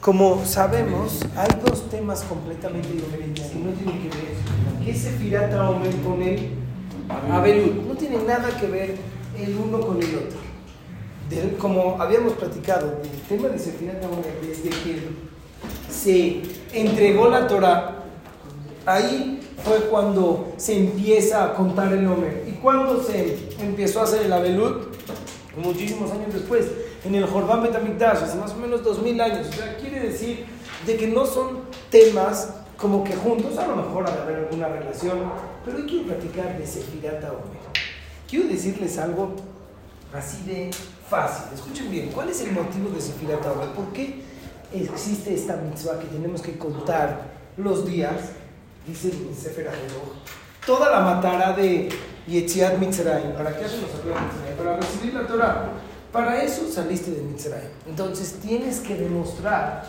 Como 0.00 0.44
sabemos, 0.46 1.20
hay 1.36 1.48
dos 1.66 1.90
temas 1.90 2.22
completamente 2.22 2.88
diferentes 2.92 3.44
que 3.46 3.58
no 3.58 3.70
tienen 3.72 4.02
que 4.02 4.08
ver. 4.16 4.84
¿Qué 4.84 4.90
es 4.92 4.98
Sefirata 4.98 5.68
Omer 5.68 5.94
con 5.96 6.22
el 6.22 6.50
Abelud? 7.28 7.82
No 7.88 7.94
tiene 7.94 8.18
nada 8.22 8.56
que 8.60 8.68
ver 8.68 8.94
el 9.36 9.56
uno 9.56 9.80
con 9.80 10.00
el 10.00 10.14
otro. 10.14 10.38
Del- 11.28 11.56
como 11.56 12.00
habíamos 12.00 12.34
platicado, 12.34 13.00
el 13.02 13.20
tema 13.28 13.48
de 13.48 13.58
Sefirata 13.58 14.06
Omer, 14.08 14.38
desde 14.46 14.70
que 14.70 15.08
se 15.90 16.42
entregó 16.72 17.28
la 17.28 17.48
Torah, 17.48 18.04
ahí 18.86 19.40
fue 19.64 19.88
cuando 19.90 20.52
se 20.56 20.78
empieza 20.78 21.44
a 21.46 21.54
contar 21.54 21.92
el 21.92 22.06
Omer. 22.06 22.44
¿Y 22.48 22.52
cuando 22.60 23.02
se 23.02 23.48
empezó 23.60 24.00
a 24.00 24.04
hacer 24.04 24.22
el 24.22 24.32
Abelud? 24.32 24.86
Muchísimos 25.56 26.10
años 26.12 26.32
después, 26.32 26.64
en 27.04 27.14
el 27.14 27.26
Jordán 27.26 27.62
Betamikdash, 27.62 28.22
hace 28.22 28.36
más 28.36 28.52
o 28.52 28.56
menos 28.56 28.82
dos 28.82 29.02
mil 29.02 29.20
años. 29.20 29.48
O 29.48 29.52
sea, 29.52 29.76
quiere 29.76 30.00
decir 30.00 30.46
de 30.86 30.96
que 30.96 31.08
no 31.08 31.26
son 31.26 31.60
temas 31.90 32.54
como 32.76 33.04
que 33.04 33.14
juntos, 33.14 33.56
a 33.58 33.66
lo 33.66 33.76
mejor 33.76 34.08
ha 34.08 34.22
haber 34.22 34.36
alguna 34.38 34.68
relación, 34.68 35.18
pero 35.64 35.76
hoy 35.78 35.86
quiero 35.86 36.06
platicar 36.06 36.58
de 36.58 36.66
Sefirata 36.66 37.28
Omer. 37.28 37.62
Quiero 38.28 38.48
decirles 38.48 38.98
algo 38.98 39.36
así 40.12 40.42
de 40.44 40.70
fácil. 41.08 41.52
Escuchen 41.54 41.90
bien, 41.90 42.08
¿cuál 42.08 42.28
es 42.28 42.40
el 42.40 42.52
motivo 42.52 42.90
de 42.90 43.00
Sefirata 43.00 43.52
Omer? 43.52 43.68
¿Por 43.68 43.92
qué 43.92 44.22
existe 44.72 45.34
esta 45.34 45.56
mitzvah 45.56 45.98
que 45.98 46.06
tenemos 46.06 46.42
que 46.42 46.58
contar 46.58 47.32
los 47.56 47.86
días? 47.86 48.32
Dice 48.86 49.08
el 49.08 49.34
Sefer 49.36 49.70
toda 50.66 50.90
la 50.90 51.00
matara 51.00 51.52
de 51.52 51.88
Yetziat 52.26 52.78
Mitzrayim. 52.78 53.32
¿Para 53.32 53.56
qué 53.56 53.64
hacen 53.64 53.82
los 53.82 53.90
Mitzrayim? 53.90 54.56
Para 54.58 54.76
recibir 54.76 55.14
la 55.14 55.26
Torah. 55.26 55.68
Para 56.12 56.42
eso 56.42 56.70
saliste 56.70 57.10
de 57.10 57.22
Mitzrayim. 57.22 57.70
Entonces 57.88 58.34
tienes 58.42 58.80
que 58.80 58.94
demostrar 58.94 59.84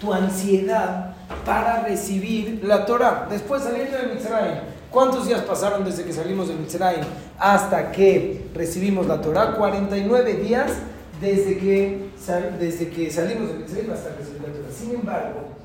tu 0.00 0.12
ansiedad 0.12 1.14
para 1.46 1.84
recibir 1.84 2.60
la 2.64 2.84
Torah. 2.84 3.28
Después 3.30 3.62
saliendo 3.62 3.96
de 3.96 4.14
Mitzrayim. 4.14 4.58
¿Cuántos 4.90 5.26
días 5.26 5.40
pasaron 5.42 5.84
desde 5.84 6.04
que 6.04 6.12
salimos 6.12 6.48
de 6.48 6.54
Mitzrayim 6.54 7.04
hasta 7.38 7.92
que 7.92 8.50
recibimos 8.52 9.06
la 9.06 9.20
Torah? 9.20 9.54
49 9.54 10.34
días 10.34 10.72
desde 11.20 11.56
que, 11.56 12.10
desde 12.58 12.90
que 12.90 13.10
salimos 13.10 13.48
de 13.48 13.54
Mitzrayim 13.54 13.92
hasta 13.92 14.10
recibir 14.16 14.42
la 14.42 14.52
Torah. 14.52 14.72
Sin 14.76 14.90
embargo, 14.90 15.61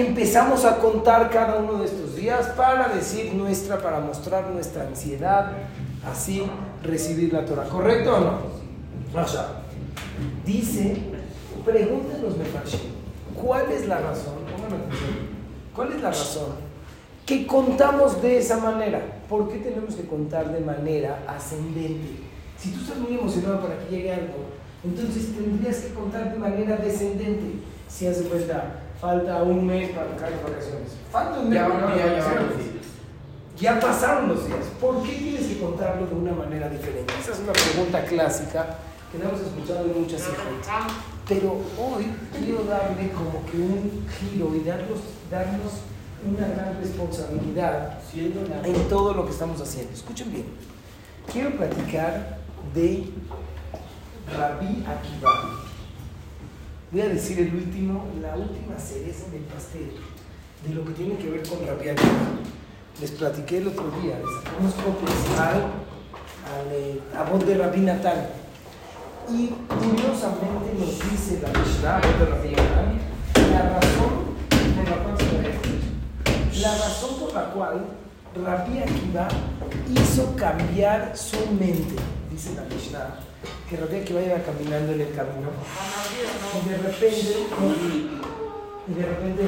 empezamos 0.00 0.64
a 0.64 0.78
contar 0.78 1.30
cada 1.30 1.56
uno 1.56 1.78
de 1.78 1.86
estos 1.86 2.16
días 2.16 2.46
para 2.56 2.88
decir 2.88 3.34
nuestra, 3.34 3.78
para 3.78 4.00
mostrar 4.00 4.50
nuestra 4.50 4.86
ansiedad, 4.86 5.52
así 6.04 6.42
recibir 6.82 7.32
la 7.32 7.44
Torah. 7.44 7.64
¿Correcto 7.64 8.16
o 8.16 8.20
no? 8.20 8.32
Rasha. 9.14 9.46
Dice, 10.44 10.96
pregunten 11.64 12.22
los 12.22 12.36
mefarshim, 12.36 12.80
¿cuál 13.34 13.70
es 13.70 13.86
la 13.86 13.98
razón? 13.98 14.34
¿Cuál 15.74 15.92
es 15.92 16.02
la 16.02 16.08
razón? 16.08 16.66
Que 17.26 17.46
contamos 17.46 18.22
de 18.22 18.38
esa 18.38 18.58
manera. 18.58 19.02
¿Por 19.28 19.50
qué 19.50 19.58
tenemos 19.58 19.94
que 19.94 20.06
contar 20.06 20.52
de 20.52 20.60
manera 20.60 21.22
ascendente? 21.26 22.22
Si 22.58 22.70
tú 22.70 22.80
estás 22.80 22.98
muy 22.98 23.18
emocionado 23.18 23.60
para 23.60 23.78
que 23.78 23.96
llegue 23.96 24.12
algo, 24.12 24.46
entonces 24.84 25.34
tendrías 25.34 25.78
que 25.78 25.92
contar 25.92 26.32
de 26.32 26.38
manera 26.38 26.76
descendente. 26.76 27.60
Si 27.88 28.06
hace 28.06 28.24
cuenta, 28.24 28.80
falta 29.00 29.42
un 29.42 29.66
mes 29.66 29.90
para 29.90 30.16
caer 30.16 30.32
las 30.32 30.42
vacaciones. 30.42 30.92
Falta 31.10 31.40
un 31.40 31.50
mes 31.50 31.58
Ya 31.58 31.68
para 31.68 31.96
ya, 31.96 32.06
las 32.06 32.24
ya. 32.24 32.76
Ya 33.58 33.80
pasaron 33.80 34.28
los 34.28 34.46
días. 34.46 34.66
¿Por 34.80 35.02
qué 35.02 35.12
tienes 35.12 35.46
que 35.46 35.58
contarlo 35.58 36.06
de 36.06 36.14
una 36.14 36.32
manera 36.32 36.68
diferente? 36.68 37.12
Esa 37.18 37.32
es 37.32 37.38
una 37.38 37.52
pregunta 37.52 38.04
clásica 38.04 38.78
que 39.10 39.18
hemos 39.18 39.40
escuchado 39.40 39.86
en 39.86 40.02
muchas 40.02 40.20
hijas. 40.20 40.92
Pero 41.26 41.52
hoy 41.78 42.06
quiero 42.38 42.64
darle 42.64 43.10
como 43.12 43.44
que 43.50 43.56
un 43.56 44.06
giro 44.08 44.54
y 44.54 44.60
darnos, 44.60 45.00
darnos 45.30 45.72
una 46.24 46.48
gran 46.48 46.78
responsabilidad 46.80 47.98
en 48.14 48.88
todo 48.88 49.14
lo 49.14 49.24
que 49.24 49.32
estamos 49.32 49.60
haciendo. 49.60 49.92
Escuchen 49.92 50.32
bien. 50.32 50.46
Quiero 51.32 51.50
platicar 51.56 52.38
de 52.74 53.08
Rabbi 54.36 54.84
Akiva. 54.86 55.65
Voy 56.92 57.00
a 57.00 57.08
decir 57.08 57.40
el 57.40 57.52
último, 57.52 58.04
la 58.22 58.36
última 58.36 58.78
cereza 58.78 59.28
del 59.32 59.42
pastel 59.42 59.90
de 60.64 60.72
lo 60.72 60.84
que 60.84 60.92
tiene 60.92 61.16
que 61.16 61.28
ver 61.30 61.42
con 61.42 61.66
Rabbi 61.66 61.88
Akiva. 61.88 62.12
Les 63.00 63.10
platiqué 63.10 63.58
el 63.58 63.66
otro 63.68 63.90
día, 64.00 64.20
les 64.20 64.44
sacamos 64.44 64.72
copias 64.74 65.40
al, 65.40 65.56
al 66.46 66.72
eh, 66.72 67.00
a 67.16 67.24
voz 67.24 67.44
de 67.44 67.58
Rabbi 67.58 67.80
Natán. 67.80 68.28
Y 69.28 69.48
curiosamente 69.66 70.74
nos 70.78 71.10
dice 71.10 71.40
la 71.42 71.58
Mishnah, 71.58 72.00
voz 72.00 72.18
de 72.20 72.26
Rabbi 72.26 72.50
Natán, 72.50 72.98
la 73.50 73.80
razón 73.80 74.12
por 74.76 74.88
la 74.88 75.02
cual 75.02 75.16
se. 75.18 76.60
La 76.60 76.70
razón 76.70 77.18
por 77.18 77.34
la 77.34 77.50
cual 77.50 77.84
Rabbi 78.44 78.78
Akiva 78.78 79.28
hizo 79.92 80.36
cambiar 80.36 81.16
su 81.16 81.50
mente, 81.50 81.96
dice 82.36 82.54
la 82.54 82.64
Mishnah, 82.64 83.18
que 83.68 83.76
Rabbi 83.78 83.96
Akiva 83.96 84.20
iba 84.20 84.36
caminando 84.42 84.92
en 84.92 85.00
el 85.00 85.14
camino 85.14 85.48
y 86.52 86.68
de 86.68 86.76
repente, 86.76 87.36
y 88.86 88.92
de 88.92 89.06
repente 89.06 89.42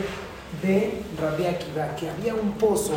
ve 0.63 1.03
Rabbi 1.21 1.47
Akiva 1.47 1.95
que 1.97 2.09
había 2.09 2.35
un 2.35 2.53
pozo 2.53 2.95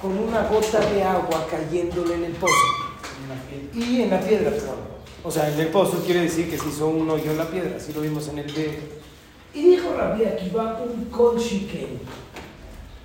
con 0.00 0.18
una 0.18 0.48
gota 0.48 0.80
de 0.80 1.04
agua 1.04 1.46
cayéndole 1.48 2.14
en 2.14 2.24
el 2.24 2.32
pozo 2.32 2.66
y 3.72 4.02
en 4.02 4.10
la 4.10 4.20
piedra, 4.20 4.50
perdón. 4.50 4.92
O 5.22 5.30
sea, 5.30 5.48
en 5.48 5.60
el 5.60 5.68
pozo 5.68 6.02
quiere 6.04 6.22
decir 6.22 6.50
que 6.50 6.58
se 6.58 6.68
hizo 6.68 6.88
un 6.88 7.08
hoyo 7.08 7.30
en 7.30 7.38
la 7.38 7.48
piedra, 7.48 7.76
así 7.76 7.92
lo 7.92 8.00
vimos 8.00 8.26
en 8.26 8.40
el 8.40 8.46
video. 8.46 8.72
Y 9.54 9.62
dijo 9.68 9.94
Rabbi 9.96 10.24
Akiva 10.24 10.80
un 10.84 11.04
kol 11.04 11.38
shiken. 11.38 12.00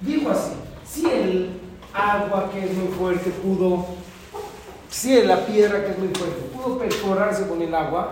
Dijo 0.02 0.32
así, 0.32 0.54
si 0.84 1.06
el 1.08 1.50
agua 1.94 2.50
que 2.52 2.66
es 2.66 2.74
muy 2.74 2.88
fuerte 2.88 3.30
pudo, 3.30 3.86
si 4.90 5.22
la 5.24 5.46
piedra 5.46 5.84
que 5.84 5.92
es 5.92 5.98
muy 5.98 6.10
fuerte 6.10 6.42
pudo 6.54 6.78
perforarse 6.78 7.48
con 7.48 7.62
el 7.62 7.74
agua, 7.74 8.12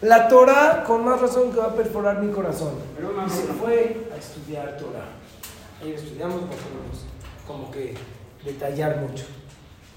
la 0.00 0.28
Torah 0.28 0.84
con 0.84 1.04
más 1.04 1.20
razón 1.20 1.52
que 1.52 1.58
va 1.58 1.66
a 1.66 1.74
perforar 1.74 2.20
mi 2.20 2.32
corazón. 2.32 2.74
Pero 2.96 3.12
Y 3.26 3.30
se 3.30 3.46
fue 3.54 4.08
a 4.12 4.16
estudiar 4.16 4.76
Torah. 4.76 5.08
Ahí 5.82 5.92
estudiamos, 5.92 6.36
podemos 6.36 7.04
como 7.46 7.70
que 7.70 7.94
detallar 8.44 8.98
mucho. 8.98 9.24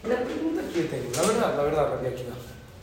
La 0.03 0.23
pregunta 0.23 0.61
que 0.73 0.83
tengo, 0.83 1.09
la 1.15 1.21
verdad, 1.21 1.57
la 1.57 1.63
verdad, 1.63 1.89
Rabbi 1.91 2.07
Akiva, 2.07 2.35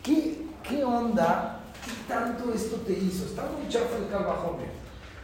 ¿qué, 0.03 0.43
¿qué 0.62 0.84
onda? 0.84 1.60
¿Qué 1.84 2.12
tanto 2.12 2.53
esto 2.53 2.77
te 2.87 2.93
hizo? 2.93 3.27
Está 3.27 3.43
muy 3.43 3.69
chafa 3.69 3.97
el 3.99 4.10
calvajome. 4.10 4.65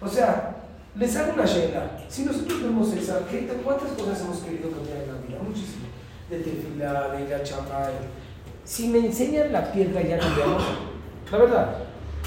O 0.00 0.09
sea, 0.09 0.56
les 0.97 1.16
hago 1.16 1.34
una 1.34 1.44
shela. 1.44 1.98
Si 2.09 2.25
nosotros 2.25 2.62
vemos 2.62 2.92
esa, 2.94 3.26
¿qué, 3.28 3.47
¿cuántas 3.62 3.91
cosas 3.92 4.20
hemos 4.20 4.38
querido 4.38 4.70
cambiar 4.70 5.03
en 5.03 5.09
la 5.09 5.20
vida? 5.20 5.38
Muchísimo. 5.42 5.90
De 6.30 6.38
tefilá, 6.38 7.08
de 7.08 7.26
gachamay. 7.26 7.92
Si 8.64 8.88
me 8.88 8.98
enseñan 9.00 9.52
la 9.52 9.72
piedra, 9.72 10.00
ya 10.00 10.18
cambiamos. 10.18 10.62
La 11.30 11.38
verdad. 11.38 11.76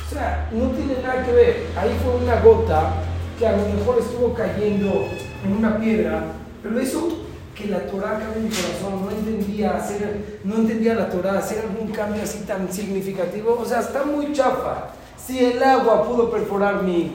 O 0.05 0.13
sea, 0.13 0.49
no 0.51 0.69
tiene 0.71 1.01
nada 1.01 1.25
que 1.25 1.31
ver. 1.31 1.63
Ahí 1.77 1.97
fue 2.03 2.15
una 2.21 2.41
gota 2.41 2.93
que 3.39 3.47
a 3.47 3.57
lo 3.57 3.65
mejor 3.69 3.99
estuvo 3.99 4.33
cayendo 4.33 5.07
en 5.45 5.53
una 5.53 5.79
piedra, 5.79 6.23
pero 6.61 6.79
eso 6.79 7.23
que 7.55 7.67
la 7.67 7.85
Torah 7.85 8.19
cambia 8.19 8.41
mi 8.41 8.49
corazón, 8.49 9.05
no 9.05 9.11
entendía 9.11 9.75
hacer, 9.75 10.39
no 10.43 10.55
entendía 10.55 10.95
la 10.95 11.09
Torah, 11.09 11.37
hacer 11.37 11.65
algún 11.65 11.91
cambio 11.91 12.23
así 12.23 12.39
tan 12.39 12.71
significativo, 12.71 13.57
o 13.59 13.65
sea, 13.65 13.79
está 13.79 14.03
muy 14.03 14.33
chafa. 14.33 14.89
Si 15.23 15.39
el 15.39 15.61
agua 15.61 16.03
pudo 16.03 16.31
perforar 16.31 16.83
mi, 16.83 17.11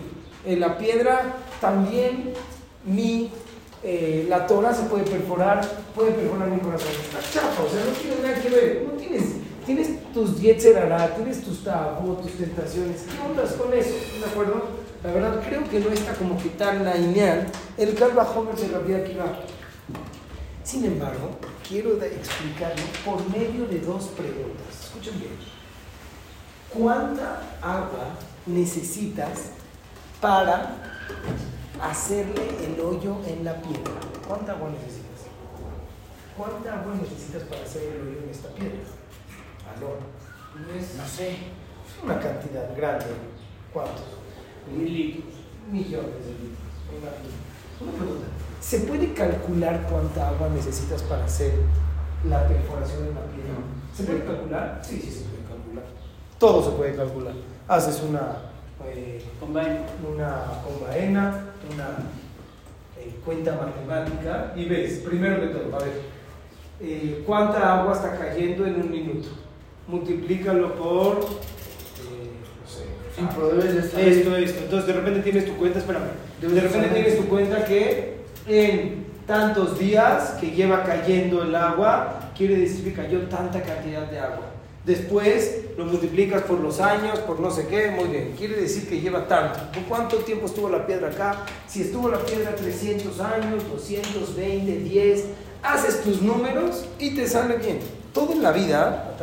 eh, 0.47 0.57
la 0.57 0.79
piedra, 0.79 1.37
también 1.61 2.33
mi, 2.85 3.31
eh, 3.83 4.27
la 4.29 4.47
Torah 4.47 4.75
se 4.75 4.85
puede 4.85 5.05
perforar, 5.05 5.61
puede 5.95 6.13
perforar 6.13 6.49
mi 6.49 6.61
corazón. 6.61 6.89
Está 6.91 7.21
chafa, 7.21 7.63
o 7.63 7.69
sea, 7.69 7.85
no 7.85 7.93
tiene 7.93 8.17
nada 8.23 8.43
que 8.43 8.49
ver, 8.49 8.85
no 8.87 8.93
tienes, 8.93 9.25
tienes 9.65 10.13
tus 10.13 10.41
yetzerará, 10.41 11.15
tienes 11.15 11.43
tus 11.43 11.63
tabú, 11.63 12.15
tus 12.17 12.33
tentaciones, 12.33 13.03
¿qué 13.03 13.29
ondas 13.29 13.53
con 13.53 13.73
eso? 13.73 13.95
¿De 14.19 14.25
acuerdo? 14.25 14.89
La 15.05 15.13
verdad 15.13 15.41
creo 15.47 15.63
que 15.69 15.79
no 15.79 15.91
está 15.91 16.13
como 16.15 16.37
que 16.43 16.49
tan 16.51 16.85
lineal 16.85 17.47
el 17.77 17.95
calva 17.95 18.25
joven 18.25 18.57
de 18.57 18.69
Rabbi 18.69 18.95
Akiva. 18.95 19.39
Sin 20.65 20.85
embargo, 20.85 21.31
quiero 21.67 22.03
explicarlo 22.03 22.83
por 23.05 23.27
medio 23.31 23.67
de 23.67 23.79
dos 23.79 24.07
preguntas. 24.09 24.67
Escuchen 24.83 25.19
bien. 25.21 25.33
¿Cuánta 26.69 27.43
agua 27.63 28.11
necesitas 28.45 29.53
para 30.21 30.77
hacerle 31.83 32.43
el 32.65 32.81
hoyo 32.81 33.17
en 33.27 33.45
la 33.45 33.61
piedra? 33.61 33.93
¿Cuánta 34.27 34.53
agua 34.53 34.71
necesitas? 34.71 35.09
¿Cuánta 36.37 36.81
agua 36.81 36.95
necesitas 37.01 37.43
para 37.43 37.63
hacer 37.63 37.83
el 37.83 38.09
hoyo 38.09 38.19
en 38.25 38.31
esta 38.31 38.49
piedra? 38.51 38.79
Aló. 39.77 39.97
No 40.97 41.09
sé. 41.09 41.37
Una 42.05 42.21
cantidad 42.21 42.77
grande. 42.77 43.07
¿Cuántos? 43.73 44.05
Mil 44.77 44.93
litros. 44.93 45.35
Millones 45.71 46.25
de 46.25 46.33
litros. 46.33 46.69
imagino. 46.91 47.49
Una 47.81 47.93
pregunta. 47.93 48.27
¿Se 48.61 48.81
puede 48.81 49.15
calcular 49.15 49.87
cuánta 49.89 50.29
agua 50.29 50.49
necesitas 50.49 51.03
para 51.03 51.25
hacer 51.25 51.53
la 52.29 52.47
perforación 52.47 53.07
en 53.07 53.15
la 53.15 53.23
piedra? 53.23 53.55
¿Se 53.95 54.05
puede 54.05 54.25
calcular? 54.25 54.81
Sí, 54.83 55.01
sí, 55.01 55.11
se 55.11 55.25
puede 55.25 55.45
calcular. 55.45 55.85
Todo 56.39 56.63
se 56.63 56.77
puede 56.77 56.97
calcular. 56.97 57.35
Haces 57.69 58.03
una 58.03 58.48
eh, 58.87 59.23
una 60.09 60.43
combaena, 60.65 61.45
una 61.73 61.89
eh, 62.99 63.15
cuenta 63.25 63.57
matemática 63.57 64.53
y 64.57 64.65
ves, 64.67 65.01
primero 65.07 65.41
que 65.41 65.47
todo, 65.49 65.77
a 65.77 65.79
ver, 65.85 66.01
eh, 66.81 67.23
¿cuánta 67.27 67.81
agua 67.81 67.93
está 67.95 68.17
cayendo 68.19 68.67
en 68.67 68.77
un 68.77 68.91
minuto? 68.91 69.29
Multiplícalo 69.89 70.75
por, 70.75 71.17
eh, 71.19 72.31
no 72.61 72.69
sé, 72.69 72.85
ah, 73.27 73.31
estar- 73.81 74.01
esto, 74.01 74.37
esto. 74.37 74.61
Entonces 74.65 74.87
de 74.87 74.93
repente 74.93 75.21
tienes 75.23 75.47
tu 75.47 75.57
cuenta, 75.57 75.79
espérame, 75.79 76.05
de 76.41 76.49
de 76.49 76.61
repente 76.61 76.89
tienes 76.89 77.17
tu 77.19 77.25
cuenta 77.29 77.65
que 77.65 78.19
en 78.47 79.07
tantos 79.27 79.79
días 79.79 80.37
que 80.41 80.51
lleva 80.53 80.85
cayendo 80.85 81.43
el 81.43 81.55
agua, 81.55 82.31
quiere 82.37 82.57
decir 82.57 82.85
que 82.85 82.93
cayó 82.93 83.23
tanta 83.29 83.61
cantidad 83.63 84.03
de 84.11 84.19
agua. 84.19 84.47
Después 84.89 85.67
lo 85.77 85.85
multiplicas 85.85 86.45
por 86.45 86.61
los 86.61 86.81
años, 86.81 87.19
por 87.19 87.41
no 87.41 87.51
sé 87.51 87.67
qué, 87.67 87.91
muy 87.91 88.09
bien. 88.09 88.35
Quiere 88.39 88.57
decir 88.57 88.89
que 88.89 88.99
lleva 88.99 89.29
tanto. 89.29 89.61
¿Por 89.71 89.83
cuánto 89.83 90.17
tiempo 90.17 90.47
estuvo 90.47 90.71
la 90.71 90.87
piedra 90.87 91.09
acá? 91.09 91.45
Si 91.67 91.83
estuvo 91.83 92.09
la 92.09 92.17
piedra 92.21 92.57
300 92.57 93.21
años, 93.21 93.69
220, 93.71 94.79
10, 94.79 95.25
haces 95.63 96.03
tus 96.03 96.23
números 96.23 96.87
y 96.99 97.15
te 97.15 97.29
sale 97.29 97.59
bien. 97.59 97.81
Todo 98.15 98.33
en 98.33 98.43
la 98.43 98.51
vida, 98.51 99.15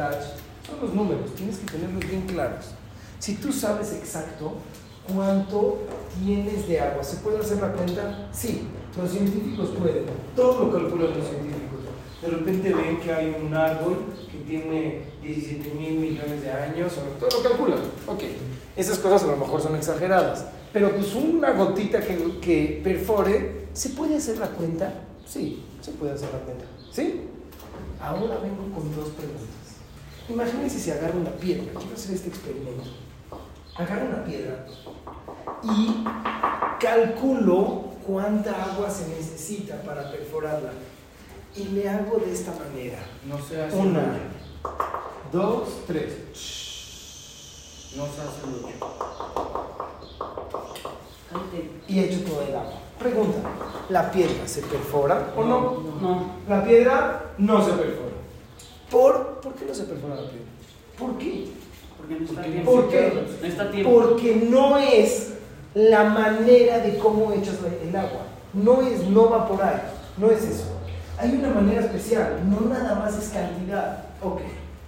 son 0.68 0.82
los 0.82 0.94
números, 0.94 1.34
tienes 1.36 1.58
que 1.58 1.66
tenerlos 1.66 2.08
bien 2.12 2.28
claros. 2.28 2.66
Si 3.18 3.34
tú 3.34 3.52
sabes 3.52 3.92
exacto 3.94 4.54
cuánto 5.12 5.80
tienes 6.24 6.68
de 6.68 6.80
agua, 6.80 7.04
¿se 7.04 7.18
puede 7.18 7.40
hacer 7.40 7.58
la 7.58 7.72
cuenta? 7.72 8.30
Sí, 8.32 8.68
los 8.96 9.10
científicos 9.10 9.72
pueden. 9.80 10.06
Todo 10.36 10.66
lo 10.66 10.72
calculan 10.72 11.18
los 11.18 11.28
científicos. 11.28 11.75
De 12.22 12.28
repente 12.30 12.74
ven 12.74 13.00
que 13.00 13.14
hay 13.14 13.36
un 13.40 13.54
árbol 13.54 14.06
que 14.32 14.38
tiene 14.40 15.02
17 15.22 15.70
mil 15.76 16.00
millones 16.00 16.42
de 16.42 16.52
años, 16.52 16.94
o 16.98 17.02
todo 17.20 17.44
lo 17.44 17.50
calculan. 17.50 17.80
Ok, 18.08 18.24
esas 18.76 19.00
cosas 19.00 19.24
a 19.24 19.28
lo 19.28 19.38
mejor 19.38 19.62
son 19.62 19.76
exageradas. 19.76 20.46
Pero 20.74 20.92
pues 20.92 21.14
una 21.14 21.52
gotita 21.52 22.02
que, 22.02 22.40
que 22.42 22.82
perfore, 22.84 23.68
¿se 23.74 23.90
puede 23.90 24.18
hacer 24.18 24.38
la 24.38 24.48
cuenta? 24.48 24.94
Sí, 25.26 25.64
se 25.82 25.92
puede 25.92 26.14
hacer 26.14 26.30
la 26.34 26.40
cuenta. 26.40 26.66
¿Sí? 26.92 27.22
Ahora 28.02 28.38
vengo 28.40 28.74
con 28.74 28.96
dos 28.96 29.10
preguntas. 29.10 29.46
Imagínense 30.28 30.80
si 30.80 30.92
agarro 30.92 31.20
una 31.20 31.32
piedra, 31.32 31.66
quiero 31.78 31.94
hacer 31.94 32.16
este 32.16 32.30
experimento. 32.30 32.84
Agarro 33.78 34.08
una 34.08 34.24
piedra 34.24 34.66
y 35.64 36.04
calculo 36.80 37.86
cuánta 38.06 38.72
agua 38.72 38.90
se 38.90 39.08
necesita 39.10 39.82
para 39.84 40.12
perforarla. 40.12 40.72
Y 41.58 41.64
le 41.70 41.90
hago 41.90 42.18
de 42.18 42.34
esta 42.34 42.52
manera. 42.52 43.00
No 43.26 43.38
se 43.48 43.62
hace 43.62 43.76
Una, 43.78 44.02
mucho. 44.02 44.20
dos, 45.32 45.70
tres. 45.88 46.14
No 47.96 48.04
se 48.06 48.22
hace 48.22 48.46
mucho. 48.48 48.86
Y 51.88 52.00
echo 52.00 52.20
todo 52.26 52.42
el 52.42 52.56
agua. 52.56 52.74
Pregunta, 53.00 53.38
¿la 53.90 54.12
piedra 54.12 54.48
se 54.48 54.62
perfora 54.62 55.34
o 55.36 55.44
no? 55.44 55.84
No. 56.02 56.32
La 56.50 56.64
piedra 56.64 57.34
no 57.38 57.64
se 57.64 57.72
perfora. 57.72 58.16
¿Por, 58.90 59.40
¿Por 59.42 59.54
qué 59.54 59.66
no 59.66 59.74
se 59.74 59.84
perfora 59.84 60.16
la 60.16 60.22
piedra? 60.30 60.46
¿Por 60.98 61.18
qué? 61.18 61.48
Porque 61.98 62.16
no 62.16 62.26
está 62.26 62.36
Porque 62.42 62.52
tiempo. 62.52 62.72
¿Por 62.72 62.90
qué? 62.90 63.24
No 63.42 63.48
está 63.48 63.72
tiempo. 63.72 63.92
Porque 63.92 64.36
no 64.50 64.78
es 64.78 65.34
la 65.74 66.04
manera 66.06 66.80
de 66.80 66.98
cómo 66.98 67.32
echas 67.34 67.56
el 67.84 67.96
agua. 67.96 68.22
No 68.54 68.82
es, 68.82 69.04
no 69.10 69.30
va 69.30 69.48
por 69.48 69.62
ahí. 69.62 69.82
No 70.18 70.32
es 70.32 70.44
eso. 70.44 70.75
Hay 71.18 71.32
una 71.32 71.50
manera 71.50 71.82
especial. 71.82 72.40
No 72.50 72.62
nada 72.62 72.96
más 72.96 73.18
es 73.18 73.30
cantidad. 73.30 74.06
Ok. 74.22 74.42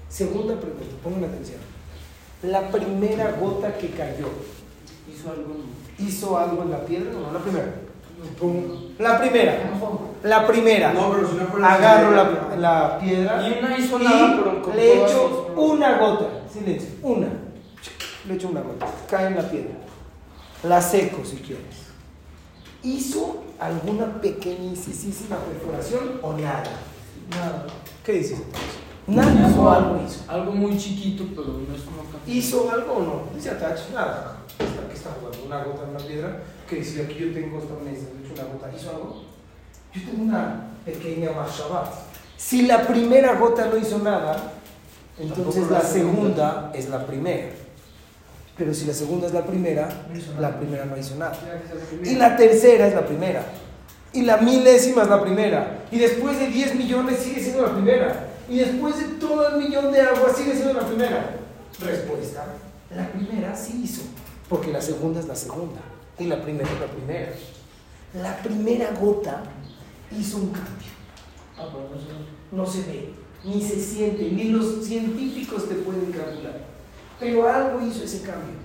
Segunda 0.09 0.55
pregunta. 0.55 0.85
Pongan 1.03 1.25
atención. 1.25 1.59
La 2.43 2.69
primera 2.69 3.31
gota 3.39 3.77
que 3.77 3.89
cayó, 3.89 4.29
Hizo 5.11 5.31
algo. 5.31 5.55
¿hizo 5.97 6.37
algo 6.37 6.63
en 6.63 6.71
la 6.71 6.85
piedra 6.85 7.11
o 7.17 7.19
no? 7.19 7.31
La 7.33 7.39
primera. 7.39 7.73
La 8.99 9.19
primera. 9.19 9.71
La 10.23 10.47
primera. 10.47 10.93
No, 10.93 11.11
pero 11.11 11.27
si 11.29 11.35
no 11.35 11.65
Agarro 11.65 12.11
la 12.11 12.23
la, 12.23 12.55
la 12.55 12.99
piedra 12.99 13.47
Y 13.47 13.61
no 13.61 13.77
hizo 13.77 13.99
y 13.99 14.03
nada, 14.03 14.37
pero 14.37 14.75
le 14.75 15.03
echo 15.03 15.53
una 15.55 15.97
gota. 15.97 16.25
Silencio. 16.51 16.89
Una. 17.03 17.27
Le 18.27 18.33
echo 18.33 18.49
una 18.49 18.61
gota. 18.61 18.87
Cae 19.09 19.27
en 19.27 19.35
la 19.35 19.49
piedra. 19.49 19.75
La 20.63 20.81
seco 20.81 21.23
si 21.23 21.37
quieres. 21.37 21.87
¿Hizo 22.83 23.43
alguna 23.59 24.21
pequeñísima 24.21 25.37
perforación 25.37 26.19
o 26.21 26.33
nada? 26.33 26.63
Nada. 27.29 27.65
¿Qué 28.05 28.13
dices? 28.13 28.39
Nada 29.07 29.53
o 29.57 29.69
algo 29.69 30.01
hizo. 30.05 30.23
Algo 30.27 30.51
muy 30.51 30.77
chiquito, 30.77 31.25
pero 31.29 31.47
no 31.47 31.75
es 31.75 31.81
una 31.81 32.03
cantidad. 32.11 32.27
¿Hizo 32.35 32.69
algo 32.71 32.93
o 32.93 32.99
no? 33.03 33.23
Dice 33.35 33.51
Attach, 33.51 33.89
nada. 33.93 34.37
Está- 34.59 34.87
¿Qué 34.87 34.93
está 34.93 35.09
jugando? 35.19 35.45
Una 35.45 35.63
gota 35.63 35.83
en 35.83 35.89
una 35.89 35.99
piedra. 35.99 36.43
Que 36.69 36.83
si 36.83 36.99
aquí 37.01 37.15
yo 37.15 37.33
tengo 37.33 37.59
esta 37.59 37.73
mesa, 37.83 38.07
le 38.19 38.25
echo 38.25 38.33
una 38.41 38.53
gota. 38.53 38.69
¿Hizo 38.75 38.89
algo? 38.89 39.23
Yo 39.93 40.01
tengo 40.05 40.23
una 40.23 40.67
pequeña 40.85 41.31
mashabat. 41.31 41.87
Si 42.35 42.63
la 42.67 42.85
primera 42.85 43.35
gota 43.39 43.65
no 43.67 43.77
hizo 43.77 43.99
nada, 43.99 44.51
entonces 45.17 45.69
la 45.71 45.81
segunda 45.81 46.71
es 46.75 46.89
la 46.89 47.05
primera. 47.05 47.49
Pero 48.57 48.73
si 48.73 48.85
la 48.85 48.93
segunda 48.93 49.27
es 49.27 49.33
la 49.33 49.45
primera, 49.45 49.87
la 50.39 50.57
primera 50.57 50.85
no 50.85 50.97
hizo 50.97 51.15
nada. 51.15 51.37
Y 52.03 52.15
la 52.15 52.35
tercera 52.35 52.87
es 52.87 52.95
la 52.95 53.05
primera. 53.05 53.43
Y 54.13 54.23
la 54.23 54.37
milésima 54.37 55.03
es 55.03 55.09
la 55.09 55.21
primera. 55.21 55.85
Y 55.91 55.99
después 55.99 56.39
de 56.39 56.47
10 56.47 56.75
millones 56.75 57.19
sigue 57.19 57.41
siendo 57.41 57.61
la 57.61 57.73
primera. 57.73 58.29
Y 58.49 58.57
después 58.57 58.97
de 58.97 59.15
todo 59.19 59.49
el 59.49 59.63
millón 59.63 59.91
de 59.91 60.01
agua 60.01 60.33
sigue 60.35 60.53
siendo 60.53 60.73
la 60.73 60.87
primera. 60.87 61.35
Respuesta. 61.79 62.45
La 62.95 63.07
primera 63.11 63.55
sí 63.55 63.81
hizo. 63.83 64.01
Porque 64.49 64.71
la 64.71 64.81
segunda 64.81 65.19
es 65.19 65.27
la 65.27 65.35
segunda. 65.35 65.81
Y 66.17 66.25
la 66.25 66.41
primera 66.41 66.67
es 66.67 66.79
la 66.79 66.87
primera. 66.87 67.31
La 68.13 68.37
primera 68.37 68.91
gota 68.99 69.43
hizo 70.17 70.37
un 70.37 70.49
cambio. 70.49 70.87
Ah, 71.59 71.67
sé. 71.69 72.55
No 72.55 72.65
se 72.65 72.81
ve, 72.83 73.09
ni 73.43 73.61
se 73.61 73.79
siente, 73.79 74.31
ni 74.31 74.45
los 74.45 74.85
científicos 74.85 75.67
te 75.67 75.75
pueden 75.75 76.11
calcular. 76.11 76.76
Pero 77.19 77.47
algo 77.47 77.85
hizo 77.85 78.03
ese 78.03 78.21
cambio. 78.21 78.55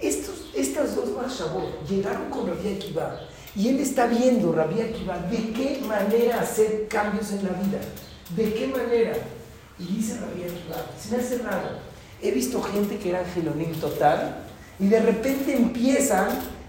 Estos, 0.00 0.50
estas 0.54 0.94
dos 0.94 1.10
Mashabot 1.10 1.86
llegaron 1.88 2.28
con 2.30 2.46
Rabbi 2.46 2.74
Akiva 2.74 3.20
y 3.56 3.68
él 3.68 3.80
está 3.80 4.06
viendo, 4.06 4.52
Rabbi 4.52 4.80
Akiva, 4.80 5.18
de 5.18 5.52
qué 5.52 5.80
manera 5.86 6.40
hacer 6.40 6.88
cambios 6.88 7.30
en 7.32 7.44
la 7.44 7.50
vida. 7.50 7.80
¿De 8.36 8.52
qué 8.52 8.66
manera? 8.66 9.14
Y 9.78 9.84
dice 9.86 10.18
Rabbi 10.20 10.42
Akiva, 10.42 10.86
se 10.98 11.10
me 11.10 11.22
hace 11.22 11.38
raro. 11.38 11.68
He 12.22 12.30
visto 12.30 12.62
gente 12.62 12.98
que 12.98 13.10
era 13.10 13.20
angelonín 13.20 13.74
total 13.74 14.44
y 14.78 14.88
de 14.88 15.00
repente 15.00 15.56
empiezan 15.56 16.28